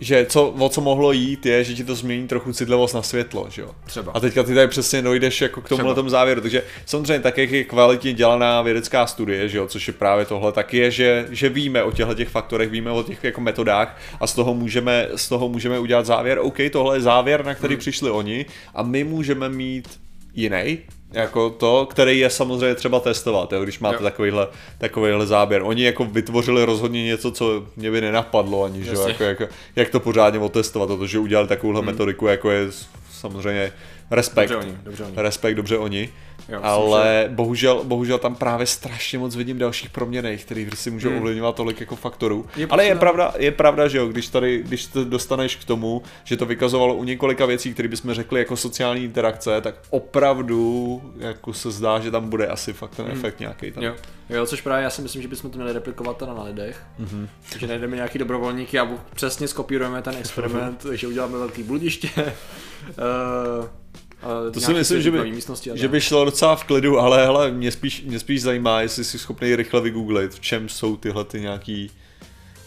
že 0.00 0.26
co, 0.28 0.48
o 0.48 0.68
co 0.68 0.80
mohlo 0.80 1.12
jít 1.12 1.46
je, 1.46 1.64
že 1.64 1.74
ti 1.74 1.84
to 1.84 1.94
změní 1.94 2.28
trochu 2.28 2.52
citlivost 2.52 2.94
na 2.94 3.02
světlo, 3.02 3.46
že 3.50 3.62
jo. 3.62 3.70
Třeba. 3.86 4.12
A 4.12 4.20
teďka 4.20 4.42
ty 4.42 4.54
tady 4.54 4.68
přesně 4.68 5.02
dojdeš 5.02 5.40
jako 5.40 5.60
k 5.60 5.68
tomuhle 5.68 5.94
tomu 5.94 6.08
závěru, 6.08 6.40
takže 6.40 6.62
samozřejmě 6.86 7.20
tak, 7.20 7.38
jak 7.38 7.50
je 7.50 7.64
kvalitně 7.64 8.12
dělaná 8.12 8.62
vědecká 8.62 9.06
studie, 9.06 9.48
že 9.48 9.58
jo, 9.58 9.66
což 9.66 9.86
je 9.88 9.94
právě 9.94 10.24
tohle, 10.24 10.52
tak 10.52 10.74
je, 10.74 10.90
že, 10.90 11.26
že 11.30 11.48
víme 11.48 11.82
o 11.82 11.92
těchto 11.92 12.14
těch 12.14 12.28
faktorech, 12.28 12.70
víme 12.70 12.90
o 12.90 13.02
těch 13.02 13.24
jako 13.24 13.40
metodách 13.40 14.00
a 14.20 14.26
z 14.26 14.34
toho 14.34 14.54
můžeme, 14.54 15.08
z 15.16 15.28
toho 15.28 15.48
můžeme 15.48 15.78
udělat 15.78 16.06
závěr, 16.06 16.38
OK, 16.38 16.58
tohle 16.72 16.96
je 16.96 17.00
závěr, 17.00 17.44
na 17.44 17.54
který 17.54 17.74
hmm. 17.74 17.80
přišli 17.80 18.10
oni 18.10 18.46
a 18.74 18.82
my 18.82 19.04
můžeme 19.04 19.48
mít 19.48 20.00
jiný, 20.34 20.78
jako 21.14 21.50
to, 21.50 21.86
který 21.90 22.18
je 22.18 22.30
samozřejmě 22.30 22.74
třeba 22.74 23.00
testovat, 23.00 23.52
jo, 23.52 23.62
když 23.62 23.78
máte 23.78 24.02
takovýhle, 24.02 24.48
takovýhle 24.78 25.26
záběr. 25.26 25.62
Oni 25.62 25.84
jako 25.84 26.04
vytvořili 26.04 26.64
rozhodně 26.64 27.04
něco, 27.04 27.30
co 27.30 27.66
mě 27.76 27.90
by 27.90 28.00
nenapadlo 28.00 28.64
ani, 28.64 28.84
že, 28.84 28.92
jako, 29.08 29.24
jako, 29.24 29.48
jak 29.76 29.90
to 29.90 30.00
pořádně 30.00 30.38
otestovat, 30.38 30.88
protože 30.88 31.18
udělali 31.18 31.48
takovouhle 31.48 31.80
hmm. 31.80 31.86
metodiku, 31.86 32.26
jako 32.26 32.50
je 32.50 32.66
samozřejmě 33.12 33.72
respekt, 34.10 34.50
dobře 34.50 34.66
oni, 34.66 34.78
dobře 34.84 35.04
oni. 35.04 35.12
respekt, 35.16 35.54
dobře 35.54 35.78
oni. 35.78 36.08
Jo, 36.48 36.60
ale 36.62 37.24
že... 37.28 37.34
bohužel, 37.34 37.84
bohužel 37.84 38.18
tam 38.18 38.34
právě 38.34 38.66
strašně 38.66 39.18
moc 39.18 39.36
vidím 39.36 39.58
dalších 39.58 39.90
proměných, 39.90 40.44
který 40.44 40.68
si 40.74 40.90
můžou 40.90 41.08
hmm. 41.08 41.18
ovlivňovat 41.18 41.56
tolik 41.56 41.80
jako 41.80 41.96
faktorů. 41.96 42.46
Je 42.56 42.66
ale 42.66 42.84
je 42.84 42.94
pravda, 42.94 43.34
je 43.38 43.52
pravda, 43.52 43.88
že 43.88 43.98
jo, 43.98 44.06
když 44.06 44.28
tady, 44.28 44.62
když 44.62 44.86
to 44.86 45.04
dostaneš 45.04 45.56
k 45.56 45.64
tomu, 45.64 46.02
že 46.24 46.36
to 46.36 46.46
vykazovalo 46.46 46.94
u 46.94 47.04
několika 47.04 47.46
věcí, 47.46 47.72
které 47.72 47.88
bychom 47.88 48.14
řekli 48.14 48.40
jako 48.40 48.56
sociální 48.56 49.04
interakce, 49.04 49.60
tak 49.60 49.74
opravdu 49.90 51.02
jako 51.18 51.52
se 51.52 51.70
zdá, 51.70 52.00
že 52.00 52.10
tam 52.10 52.28
bude 52.28 52.46
asi 52.46 52.72
fakt 52.72 52.96
ten 52.96 53.06
hmm. 53.06 53.14
efekt 53.14 53.40
nějaký. 53.40 53.70
Tam. 53.70 53.82
Jo. 53.82 53.94
jo, 54.30 54.46
což 54.46 54.60
právě 54.60 54.84
já 54.84 54.90
si 54.90 55.02
myslím, 55.02 55.22
že 55.22 55.28
bychom 55.28 55.50
to 55.50 55.58
měli 55.58 55.72
replikovat 55.72 56.16
teda 56.16 56.34
na 56.34 56.42
lidech. 56.42 56.82
Mm-hmm. 57.00 57.28
že 57.58 57.66
najdeme 57.66 57.96
nějaký 57.96 58.18
dobrovolníky 58.18 58.78
a 58.78 58.88
přesně 59.14 59.48
skopírujeme 59.48 60.02
ten 60.02 60.16
experiment, 60.16 60.86
že 60.92 61.08
uděláme 61.08 61.38
velký 61.38 61.62
bludiště. 61.62 62.08
uh, 62.18 63.66
to 64.52 64.60
si 64.60 64.74
myslím, 64.74 65.02
že 65.02 65.10
by, 65.10 65.40
že 65.74 65.88
by 65.88 66.00
šlo 66.00 66.24
docela 66.24 66.56
v 66.56 66.64
klidu, 66.64 66.98
ale 66.98 67.24
hele, 67.24 67.50
mě 67.50 67.70
spíš, 67.70 68.02
mě 68.02 68.18
spíš 68.18 68.42
zajímá, 68.42 68.80
jestli 68.80 69.04
jsi 69.04 69.18
schopný 69.18 69.56
rychle 69.56 69.80
vygooglit, 69.80 70.34
v 70.34 70.40
čem 70.40 70.68
jsou 70.68 70.96
tyhle 70.96 71.24
ty 71.24 71.40
nějaký 71.40 71.90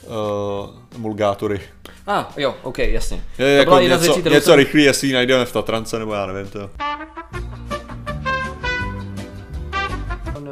uh, 0.03 0.69
mulgátory. 0.97 1.61
A, 2.07 2.19
ah, 2.19 2.33
jo, 2.37 2.55
ok, 2.63 2.79
jasně. 2.79 3.23
Je, 3.39 3.65
to 3.65 3.71
jako 3.71 3.79
něco, 3.79 4.13
věcí, 4.13 4.29
něco 4.29 4.45
jsem... 4.45 4.55
rychlý, 4.55 4.83
jestli 4.83 5.07
ji 5.07 5.13
najdeme 5.13 5.45
v 5.45 5.51
Tatrance, 5.51 5.99
nebo 5.99 6.13
já 6.13 6.25
nevím 6.25 6.51
to. 6.51 6.69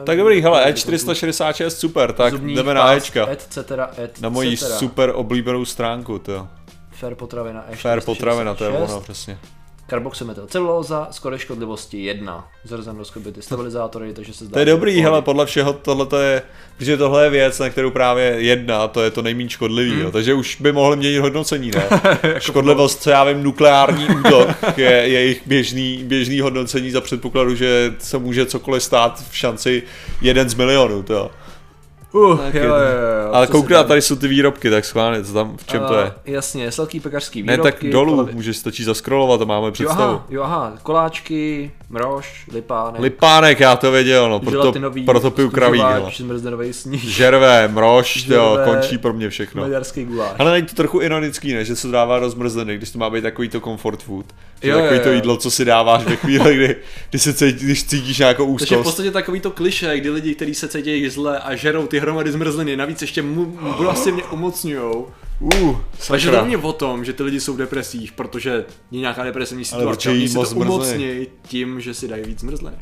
Tak 0.05 0.17
dobrý, 0.17 0.41
hele, 0.41 0.71
E466, 0.71 1.67
super, 1.67 2.13
tak 2.13 2.33
Zubní 2.33 2.55
jdeme 2.55 2.73
na 2.73 2.93
Ečka. 2.93 3.29
Et 3.29 3.47
cetera, 3.49 3.91
et 3.97 4.21
na 4.21 4.29
moji 4.29 4.57
super 4.57 5.11
oblíbenou 5.15 5.65
stránku, 5.65 6.19
to. 6.19 6.47
Fair 6.91 7.15
potravina 7.15 7.65
E466. 7.71 7.75
Fair 7.75 8.01
potravina, 8.01 8.53
to 8.53 8.63
je 8.63 8.69
ono, 8.69 9.01
přesně 9.01 9.39
karboxymetyl 9.87 10.47
celulóza, 10.47 11.07
skoro 11.11 11.37
škodlivosti 11.37 12.03
1, 12.03 12.47
zrzendoskopity, 12.63 13.41
stabilizátory, 13.41 14.13
takže 14.13 14.33
se 14.33 14.45
zdá. 14.45 14.53
To 14.53 14.59
je 14.59 14.65
dobrý, 14.65 15.01
hele, 15.01 15.21
podle 15.21 15.45
všeho 15.45 15.73
tohle 15.73 16.05
to 16.05 16.17
je, 16.17 16.41
protože 16.77 16.97
tohle 16.97 17.23
je 17.23 17.29
věc, 17.29 17.59
na 17.59 17.69
kterou 17.69 17.91
právě 17.91 18.23
jedna, 18.23 18.87
to 18.87 19.03
je 19.03 19.11
to 19.11 19.21
nejméně 19.21 19.49
škodlivý, 19.49 19.91
mm. 19.91 20.01
jo, 20.01 20.11
takže 20.11 20.33
už 20.33 20.61
by 20.61 20.71
mohli 20.71 20.97
měnit 20.97 21.19
hodnocení, 21.19 21.71
ne? 21.71 21.83
Jako 22.23 22.39
Škodlivost, 22.39 23.01
co 23.01 23.09
já 23.09 23.23
vím, 23.23 23.43
nukleární 23.43 24.07
útok 24.07 24.49
je 24.77 24.91
jejich 24.91 25.41
běžný, 25.45 26.03
běžný 26.03 26.39
hodnocení 26.39 26.91
za 26.91 27.01
předpokladu, 27.01 27.55
že 27.55 27.93
se 27.99 28.17
může 28.17 28.45
cokoliv 28.45 28.83
stát 28.83 29.23
v 29.29 29.37
šanci 29.37 29.83
jeden 30.21 30.49
z 30.49 30.53
milionů, 30.53 31.03
to 31.03 31.31
Uh, 32.15 32.39
jo, 32.53 32.63
jo, 32.63 32.75
jo, 32.75 33.33
Ale 33.33 33.47
koukne, 33.47 33.83
tady 33.83 34.01
jsou 34.01 34.15
ty 34.15 34.27
výrobky, 34.27 34.69
tak 34.69 34.85
schválně, 34.85 35.23
co 35.23 35.33
tam, 35.33 35.57
v 35.57 35.65
čem 35.67 35.81
uh, 35.81 35.87
to 35.87 35.97
je? 35.97 36.11
Jasně, 36.25 36.71
sladký 36.71 36.99
pekařský 36.99 37.41
výrobky. 37.41 37.57
Ne, 37.57 37.71
tak 37.71 37.91
dolů, 37.91 38.19
ale... 38.19 38.31
můžeš 38.31 38.57
stačí 38.57 38.83
zaskrolovat 38.83 39.41
a 39.41 39.45
máme 39.45 39.71
představu. 39.71 40.11
Jo, 40.11 40.17
aha, 40.17 40.25
jo, 40.29 40.43
aha, 40.43 40.73
koláčky, 40.83 41.71
mrož, 41.89 42.45
lipánek. 42.53 43.01
Lipánek, 43.01 43.59
já 43.59 43.75
to 43.75 43.91
věděl, 43.91 44.29
no, 44.29 44.39
proto, 44.39 44.73
proto 45.05 45.31
piju 45.31 45.49
kraví. 45.49 45.81
Žervé, 46.93 47.67
mrož, 47.67 48.27
jo, 48.27 48.59
končí 48.63 48.97
pro 48.97 49.13
mě 49.13 49.29
všechno. 49.29 49.61
Maďarský 49.61 50.05
guláš. 50.05 50.35
Ale 50.39 50.51
není 50.51 50.67
to 50.67 50.75
trochu 50.75 51.01
ironický, 51.01 51.53
ne, 51.53 51.65
že 51.65 51.75
se 51.75 51.87
dává 51.87 52.19
rozmrzlený, 52.19 52.77
když 52.77 52.91
to 52.91 52.99
má 52.99 53.09
být 53.09 53.21
takový 53.21 53.49
to 53.49 53.61
comfort 53.61 54.03
food. 54.03 54.25
Že 54.63 54.69
jo, 54.69 54.75
takový 54.75 54.95
jo, 54.95 55.01
jo. 55.01 55.03
to 55.03 55.11
jídlo, 55.11 55.37
co 55.37 55.51
si 55.51 55.65
dáváš 55.65 56.03
ve 56.03 56.15
chvíli, 56.15 56.55
kdy, 56.55 56.75
kdy 57.09 57.19
se 57.19 57.33
cítí, 57.33 57.65
když 57.65 57.83
cítíš 57.83 58.17
nějakou 58.19 58.45
úzkost. 58.45 58.69
Takže 58.69 58.81
v 58.81 58.83
podstatě 58.83 59.11
takový 59.11 59.39
to 59.39 59.51
kliše, 59.51 59.97
kdy 59.97 60.09
lidi, 60.09 60.35
kteří 60.35 60.55
se 60.55 60.67
cítí 60.67 61.09
zle 61.09 61.39
a 61.39 61.55
žerou 61.55 61.87
ty 61.87 61.99
hromady 61.99 62.31
zmrzliny, 62.31 62.77
navíc 62.77 63.01
ještě 63.01 63.21
mu, 63.21 63.45
vlastně 63.77 64.11
mě 64.11 64.23
umocňujou. 64.23 65.07
Uh, 65.39 65.77
Takže 66.07 66.31
to 66.31 66.41
není 66.41 66.57
o 66.57 66.73
tom, 66.73 67.05
že 67.05 67.13
ty 67.13 67.23
lidi 67.23 67.39
jsou 67.39 67.53
v 67.53 67.57
depresích, 67.57 68.11
protože 68.11 68.65
je 68.91 68.99
nějaká 68.99 69.23
depresivní 69.23 69.65
situace, 69.65 70.09
oni 70.09 70.27
si 70.27 70.33
to 70.33 70.55
umocní 70.55 71.27
tím, 71.41 71.81
že 71.81 71.93
si 71.93 72.07
dají 72.07 72.23
víc 72.23 72.39
zmrzliny. 72.39 72.77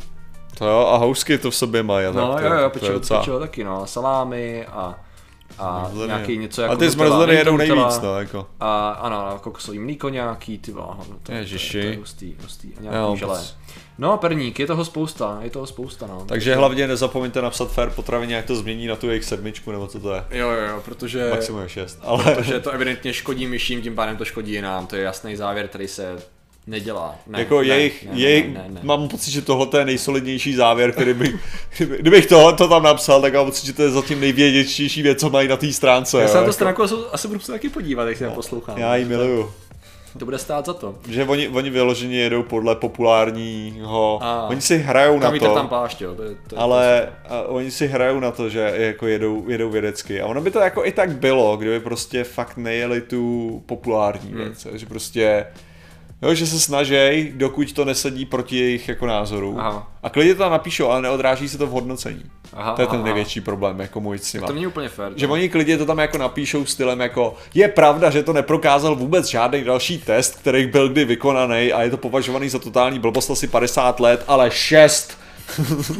To 0.57 0.65
jo, 0.65 0.88
a 0.88 0.98
housky 0.98 1.38
to 1.38 1.51
v 1.51 1.55
sobě 1.55 1.83
mají. 1.83 2.07
No 2.13 2.33
tak, 2.33 2.43
jo, 2.43 2.53
jo, 2.53 2.69
pečou, 2.69 3.00
pečou 3.00 3.39
taky, 3.39 3.63
no, 3.63 3.88
salámy 3.88 4.65
a 4.65 5.00
a 5.60 5.86
zmrzliny. 5.86 6.07
nějaký 6.07 6.38
něco 6.38 6.62
jako... 6.62 6.74
A 6.74 6.77
ty 6.77 6.89
zmrzliny 6.89 7.36
jedou 7.36 7.57
nejvíc, 7.57 8.00
no, 8.03 8.19
jako. 8.19 8.48
A 8.60 8.89
ano, 8.89 9.39
kokosový 9.41 9.79
mlíko 9.79 10.10
nějaký, 10.10 10.57
ty 10.57 10.72
váho, 10.72 11.05
no, 11.10 11.15
to, 11.24 11.31
Ježiši. 11.31 11.81
to, 11.81 11.88
to, 11.88 11.91
je 11.91 11.98
hustý, 11.98 12.36
hustý. 12.41 12.69
A 12.77 12.81
nějaký 12.81 12.98
jo, 12.98 13.15
želé. 13.15 13.43
No, 13.98 14.17
perník, 14.17 14.60
je 14.60 14.67
toho 14.67 14.86
spousta, 14.86 15.39
je 15.41 15.50
toho 15.50 15.65
spousta, 15.65 16.07
no. 16.07 16.25
Takže 16.25 16.55
hlavně 16.55 16.88
nezapomeňte 16.88 17.41
napsat 17.41 17.72
fair 17.72 17.89
potravině, 17.89 18.36
jak 18.36 18.45
to 18.45 18.55
změní 18.55 18.88
na 18.88 18.95
tu 18.95 19.10
jejich 19.10 19.24
sedmičku, 19.24 19.72
nebo 19.72 19.88
co 19.88 20.00
to 20.00 20.13
je. 20.13 20.25
Jo, 20.31 20.50
jo, 20.50 20.67
jo, 20.67 20.81
protože... 20.86 21.29
Maximum 21.29 21.67
6, 21.67 22.00
ale... 22.03 22.36
Protože 22.36 22.60
to 22.60 22.72
evidentně 22.72 23.13
škodí 23.13 23.48
myším, 23.48 23.81
tím 23.81 23.95
pádem 23.95 24.17
to 24.17 24.25
škodí 24.25 24.62
nám, 24.62 24.88
to 24.88 24.95
je 24.95 25.03
jasný 25.03 25.36
závěr, 25.36 25.67
který 25.67 25.88
se 25.88 26.17
nedělá. 26.67 27.15
Ne, 27.27 27.39
jako 27.39 27.62
ne, 27.62 27.67
jejich, 27.67 28.05
ne, 28.05 28.20
jejich 28.20 28.48
ne, 28.48 28.53
ne, 28.53 28.74
ne. 28.74 28.79
mám 28.84 29.08
pocit, 29.08 29.32
že 29.32 29.41
tohle 29.41 29.67
je 29.77 29.86
nejsolidnější 29.86 30.55
závěr, 30.55 30.91
který 30.91 31.13
by, 31.13 31.39
kdybych 32.00 32.25
to, 32.25 32.53
to 32.53 32.67
tam 32.67 32.84
napsal, 32.84 33.22
tak 33.22 33.34
mám 33.34 33.46
pocit, 33.46 33.65
že 33.65 33.74
to 33.74 33.84
je 33.84 33.89
zatím 33.89 34.20
nejvěděčtější 34.20 35.01
věc, 35.01 35.20
co 35.20 35.29
mají 35.29 35.48
na 35.48 35.58
té 35.58 35.74
stránce. 35.74 36.22
Já 36.22 36.27
se 36.27 36.34
na 36.34 36.39
to 36.39 36.46
jako. 36.46 36.53
stránku 36.53 36.84
asi, 36.84 36.96
asi 37.12 37.27
budu 37.27 37.39
se 37.39 37.51
taky 37.51 37.70
podívat, 37.70 38.08
jak 38.08 38.17
se 38.17 38.25
no, 38.25 38.32
poslouchám. 38.32 38.77
Já 38.77 38.96
ji 38.96 39.05
miluju. 39.05 39.51
To 40.20 40.25
bude 40.25 40.38
stát 40.38 40.65
za 40.65 40.74
to. 40.74 40.96
Že 41.10 41.25
oni, 41.25 41.48
oni 41.48 41.70
vyloženě 41.70 42.17
jedou 42.17 42.43
podle 42.43 42.75
populárního, 42.75 44.20
a, 44.22 44.48
oni 44.48 44.62
si 44.62 44.77
hrajou 44.77 45.20
na 45.20 45.32
to. 45.32 45.53
tam 45.53 45.67
plášť, 45.67 46.01
jo. 46.01 46.15
To 46.15 46.24
je, 46.24 46.29
to 46.48 46.55
je 46.55 46.62
ale 46.62 47.10
a 47.29 47.41
oni 47.41 47.72
si 47.72 47.88
hrajou 47.88 48.20
na 48.20 48.32
to, 48.32 48.50
že 48.50 48.74
jako 48.75 49.08
jedou, 49.08 49.50
jedou 49.50 49.70
vědecky. 49.70 50.22
A 50.22 50.25
ono 50.25 50.41
by 50.41 50.51
to 50.51 50.60
jako 50.60 50.86
i 50.86 50.91
tak 50.91 51.12
bylo, 51.12 51.58
kdyby 51.58 51.79
prostě 51.79 52.24
fakt 52.24 52.58
nejeli 52.58 53.01
tu 53.01 53.63
populární 53.65 54.29
hmm. 54.29 54.38
věc. 54.38 54.67
Že 54.74 54.86
prostě 54.86 55.46
Jo, 56.24 56.34
že 56.34 56.48
se 56.48 56.60
snaží, 56.60 57.32
dokud 57.36 57.74
to 57.74 57.86
nesedí 57.86 58.25
proti 58.25 58.58
jejich 58.58 58.89
jako 58.89 59.06
názoru. 59.06 59.56
Aha. 59.60 59.88
A 60.03 60.10
klidně 60.10 60.34
to 60.34 60.39
tam 60.44 60.51
napíšou, 60.51 60.89
ale 60.89 61.01
neodráží 61.01 61.50
se 61.50 61.58
to 61.58 61.68
v 61.68 61.70
hodnocení. 61.70 62.24
Aha, 62.53 62.74
to 62.74 62.82
je 62.82 62.88
ten 62.88 62.96
aha. 62.96 63.06
největší 63.06 63.42
problém, 63.42 63.80
jako 63.80 64.00
můj 64.00 64.20
s 64.20 64.34
nima. 64.34 64.48
To 64.48 64.53
není 64.53 64.68
úplně 64.68 64.89
fér. 64.89 65.12
Že 65.15 65.27
oni 65.27 65.50
klidně 65.50 65.77
to 65.77 65.86
tam 65.86 66.00
jako 66.00 66.18
napíšou 66.18 66.65
stylem 66.65 67.00
jako 67.00 67.36
je 67.53 67.68
pravda, 67.68 68.10
že 68.10 68.24
to 68.24 68.34
neprokázal 68.34 68.96
vůbec 68.96 69.27
žádný 69.27 69.63
další 69.63 69.98
test, 69.98 70.36
který 70.36 70.68
byl 70.68 70.89
kdy 70.89 71.06
vykonaný 71.06 71.74
a 71.74 71.82
je 71.82 71.89
to 71.89 71.98
považovaný 71.98 72.50
za 72.50 72.60
totální 72.60 73.00
blbost 73.00 73.30
asi 73.30 73.48
50 73.48 74.00
let, 74.00 74.24
ale 74.27 74.51
6. 74.51 75.18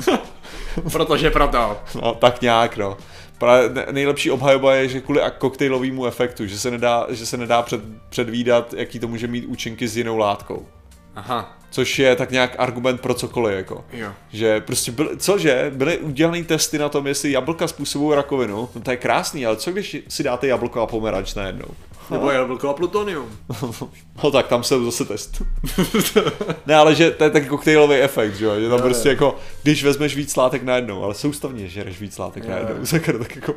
Protože 0.92 1.32
proto. 1.32 1.78
No, 2.02 2.16
tak 2.16 2.42
nějak, 2.42 2.78
no. 2.78 2.98
Právě 3.38 3.86
nejlepší 3.92 4.32
obhajoba 4.32 4.76
je, 4.76 4.90
že 4.90 5.02
kvůli 5.02 5.22
koktejlovému 5.38 6.06
efektu, 6.06 6.48
že 6.48 6.60
se 6.60 6.72
nedá, 6.72 7.08
že 7.10 7.26
se 7.26 7.38
nedá 7.38 7.62
před, 7.62 7.82
předvídat, 8.10 8.74
jaký 8.74 9.00
to 9.00 9.08
může 9.08 9.28
mít 9.28 9.46
účinky 9.46 9.88
s 9.88 9.98
jinou 9.98 10.18
látkou. 10.18 10.68
Aha. 11.16 11.58
Což 11.70 12.00
je 12.00 12.16
tak 12.16 12.32
nějak 12.32 12.56
argument 12.58 13.02
pro 13.02 13.14
cokoliv, 13.14 13.56
jako. 13.56 13.86
Jo. 13.94 14.12
Že 14.32 14.62
prostě 14.62 14.92
byly, 14.92 15.18
cože, 15.18 15.72
byly 15.76 15.98
udělané 15.98 16.44
testy 16.44 16.78
na 16.78 16.90
tom, 16.90 17.08
jestli 17.08 17.32
jablka 17.32 17.68
způsobují 17.68 18.16
rakovinu, 18.16 18.70
no 18.76 18.82
to 18.82 18.92
je 18.92 18.98
krásný, 18.98 19.46
ale 19.46 19.56
co 19.56 19.72
když 19.72 19.98
si 20.08 20.24
dáte 20.24 20.48
jablko 20.48 20.82
a 20.82 20.88
pomeranč 20.88 21.34
najednou? 21.34 21.68
Nebo 22.10 22.32
jablko 22.32 22.70
a 22.70 22.74
plutonium. 22.74 23.30
no 24.24 24.32
tak 24.32 24.48
tam 24.48 24.64
se 24.64 24.84
zase 24.84 25.06
test. 25.06 25.42
ne, 26.66 26.76
ale 26.76 26.96
že 26.96 27.12
to 27.12 27.24
je 27.24 27.30
tak 27.30 27.48
koktejlový 27.48 27.96
efekt, 27.96 28.36
že 28.36 28.46
jo? 28.46 28.60
Že 28.60 28.70
tam 28.70 28.78
jo, 28.78 28.84
prostě 28.84 29.10
jo. 29.10 29.14
jako, 29.14 29.36
když 29.64 29.84
vezmeš 29.84 30.16
víc 30.16 30.36
látek 30.36 30.64
najednou, 30.64 31.04
ale 31.04 31.14
soustavně 31.14 31.68
žereš 31.68 32.00
víc 32.00 32.18
látek 32.18 32.44
jo, 32.44 32.52
najednou, 32.52 32.76
sakra, 32.86 33.18
tak 33.18 33.36
jako... 33.36 33.56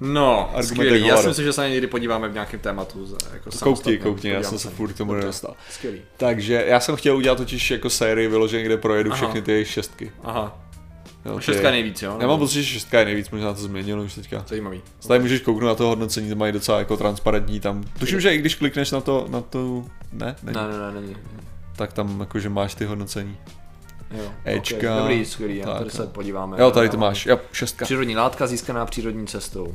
No, 0.00 0.50
skvělý. 0.60 1.06
Já 1.06 1.16
si 1.16 1.28
myslím, 1.28 1.46
že 1.46 1.52
se 1.52 1.68
někdy 1.68 1.86
podíváme 1.86 2.28
v 2.28 2.32
nějakém 2.32 2.60
tématu. 2.60 3.16
Jako 3.32 3.50
koukni, 3.62 3.98
koukni, 3.98 4.30
já 4.30 4.42
jsem 4.42 4.58
se 4.58 4.70
furt 4.70 4.92
k 4.92 4.96
tomu 4.96 5.12
nedostal. 5.12 5.54
Skvělý. 5.70 6.00
Takže 6.16 6.64
já 6.66 6.80
jsem 6.80 6.96
chtěl 6.96 7.16
udělat 7.16 7.38
totiž 7.38 7.70
jako 7.70 7.90
sérii 7.90 8.28
vyloženě, 8.28 8.64
kde 8.64 8.76
projedu 8.76 9.12
Aha. 9.12 9.16
všechny 9.16 9.42
ty 9.42 9.64
šestky. 9.64 10.12
Aha. 10.24 10.69
Jo, 11.24 11.40
šestka 11.40 11.66
je 11.66 11.70
nejvíc, 11.72 12.02
jo? 12.02 12.16
Já 12.20 12.26
mám 12.26 12.38
pocit, 12.38 12.62
že 12.62 12.64
šestka 12.64 12.98
je 12.98 13.04
nejvíc, 13.04 13.30
možná 13.30 13.54
to 13.54 13.60
změnilo 13.62 14.02
už 14.02 14.14
teďka. 14.14 14.44
Zajímavý. 14.48 14.82
Tady 15.08 15.20
můžeš 15.20 15.40
kouknout 15.40 15.68
na 15.68 15.74
to 15.74 15.86
hodnocení, 15.86 16.28
to 16.28 16.36
mají 16.36 16.52
docela 16.52 16.78
jako 16.78 16.96
transparentní 16.96 17.60
tam. 17.60 17.84
Tuším, 17.98 18.20
že 18.20 18.34
i 18.34 18.38
když 18.38 18.54
klikneš 18.54 18.90
na 18.90 19.00
to, 19.00 19.26
na 19.30 19.40
to, 19.40 19.84
ne? 20.12 20.36
Není. 20.42 20.56
Ne, 20.56 20.68
ne, 20.68 20.78
ne, 20.92 21.00
není. 21.00 21.16
Tak 21.76 21.92
tam 21.92 22.20
jakože 22.20 22.48
máš 22.48 22.74
ty 22.74 22.84
hodnocení. 22.84 23.36
Jo, 24.10 24.24
Ečka. 24.44 24.76
Okay. 24.76 24.98
Dobrý, 24.98 25.24
skvělý, 25.24 25.60
tak, 25.60 25.78
tady 25.78 25.90
se 25.90 26.06
podíváme. 26.06 26.56
Jo, 26.60 26.70
tady 26.70 26.88
to 26.88 26.96
máš, 26.96 27.26
jo, 27.26 27.38
šestka. 27.52 27.84
Přírodní 27.84 28.16
látka 28.16 28.46
získaná 28.46 28.86
přírodní 28.86 29.26
cestou. 29.26 29.74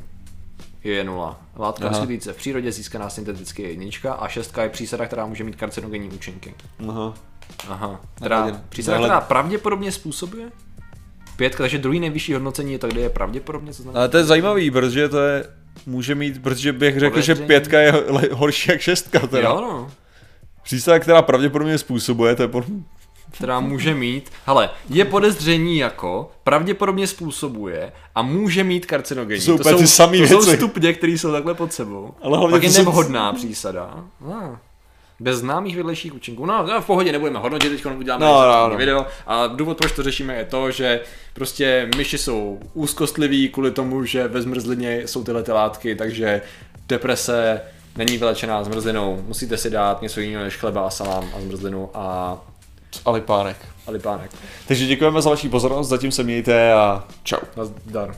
je 0.84 1.04
nula. 1.04 1.42
Látka 1.58 1.88
vyskytující 1.90 2.30
v 2.30 2.36
přírodě 2.36 2.72
získaná 2.72 3.10
synteticky 3.10 3.62
je 3.64 3.70
jednička 3.70 4.14
a 4.14 4.28
šestka 4.28 4.64
je 4.64 4.70
přísada, 4.70 5.06
která 5.06 5.25
může 5.25 5.44
mít 5.44 5.56
karcinogenní 5.56 6.10
účinky. 6.10 6.54
Aha. 6.90 7.14
Aha. 7.70 8.02
Nehledě- 8.22 8.60
přísada, 8.70 8.98
která 8.98 9.22
pravděpodobně 9.22 9.92
způsobuje? 9.92 10.52
Pětka, 11.36 11.63
takže 11.63 11.77
druhý 11.77 12.00
nejvyšší 12.00 12.34
hodnocení 12.34 12.72
je 12.74 12.80
to, 12.80 12.88
kde 12.88 13.01
je 13.01 13.10
pravděpodobně, 13.10 13.74
co 13.74 13.84
znamená? 13.84 14.00
Ale 14.00 14.10
to 14.10 14.18
je 14.18 14.24
zajímavý, 14.24 14.72
protože 14.72 15.10
to 15.10 15.20
je, 15.20 15.46
může 15.86 16.15
mít, 16.15 16.44
protože 16.44 16.74
bych 16.74 17.00
řekl, 17.00 17.22
že 17.22 17.36
pětka 17.36 17.80
je 17.80 17.94
horší 18.32 18.72
jak 18.72 18.82
šestka 18.82 19.20
teda. 19.27 19.50
Jo, 19.50 19.62
no. 19.62 19.92
Přísada, 20.63 21.00
která 21.00 21.22
pravděpodobně 21.22 21.77
způsobuje, 21.77 22.36
to 22.36 22.42
je 22.42 22.48
pod... 22.48 22.65
která 23.32 23.60
může 23.60 23.96
mít, 23.96 24.32
hele, 24.46 24.70
je 24.89 25.06
podezření 25.06 25.77
jako, 25.77 26.32
pravděpodobně 26.44 27.08
způsobuje 27.08 27.92
a 28.15 28.22
může 28.22 28.63
mít 28.63 28.86
karcinogenní. 28.86 29.46
To 29.46 29.63
jsou 29.63 29.77
ty 29.77 29.88
samý 29.88 30.22
to 30.22 30.27
jsou 30.27 30.42
věci. 30.42 30.58
stupně, 30.58 30.94
které 30.94 31.12
jsou 31.13 31.32
takhle 31.32 31.54
pod 31.54 31.74
sebou. 31.74 32.13
Ale 32.22 32.38
hlavně 32.38 32.51
Pak 32.54 32.62
to 32.62 32.65
je 32.68 32.72
jsou- 32.72 32.86
nevhodná 32.86 33.34
přísada. 33.34 34.04
Ah. 34.27 34.58
Bez 35.19 35.38
známých 35.38 35.77
vedlejších 35.77 36.15
účinků. 36.15 36.45
No, 36.45 36.63
no, 36.67 36.81
v 36.81 36.86
pohodě 36.86 37.12
nebudeme 37.12 37.39
hodnotit, 37.39 37.69
teď 37.69 37.86
uděláme 37.86 38.25
No, 38.25 38.41
no, 38.41 38.69
no, 38.69 38.77
video. 38.77 39.05
A 39.27 39.48
důvod, 39.48 39.77
proč 39.77 39.91
to 39.91 40.03
řešíme, 40.03 40.36
je 40.36 40.45
to, 40.45 40.72
že 40.72 41.01
prostě 41.34 41.89
myši 41.98 42.17
jsou 42.17 42.60
úzkostliví 42.74 43.50
kvůli 43.50 43.72
tomu, 43.72 44.05
že 44.05 44.27
ve 44.27 44.41
zmrzlině 44.41 45.07
jsou 45.07 45.24
tyhle 45.24 45.43
ty 45.43 45.51
látky, 45.51 45.95
takže 45.95 46.41
deprese 46.88 47.62
není 47.98 48.17
vylečená 48.17 48.63
zmrzlinou. 48.63 49.24
Musíte 49.27 49.57
si 49.57 49.69
dát 49.69 50.01
něco 50.01 50.19
jiného 50.19 50.43
než 50.43 50.57
chleba 50.57 50.88
a 50.88 50.89
salám 50.89 51.29
a 51.38 51.41
zmrzlinu 51.41 51.89
a, 51.93 52.38
Ale 53.05 53.22
pánek. 53.22 53.57
a 53.88 53.91
lipánek. 53.91 54.31
Takže 54.67 54.86
děkujeme 54.86 55.22
za 55.22 55.29
vaši 55.29 55.50
pozornost, 55.50 55.88
zatím 55.88 56.12
se 56.12 56.24
mějte 56.24 56.74
a 56.74 57.03
čau. 57.24 57.38
Nazdar. 57.57 58.15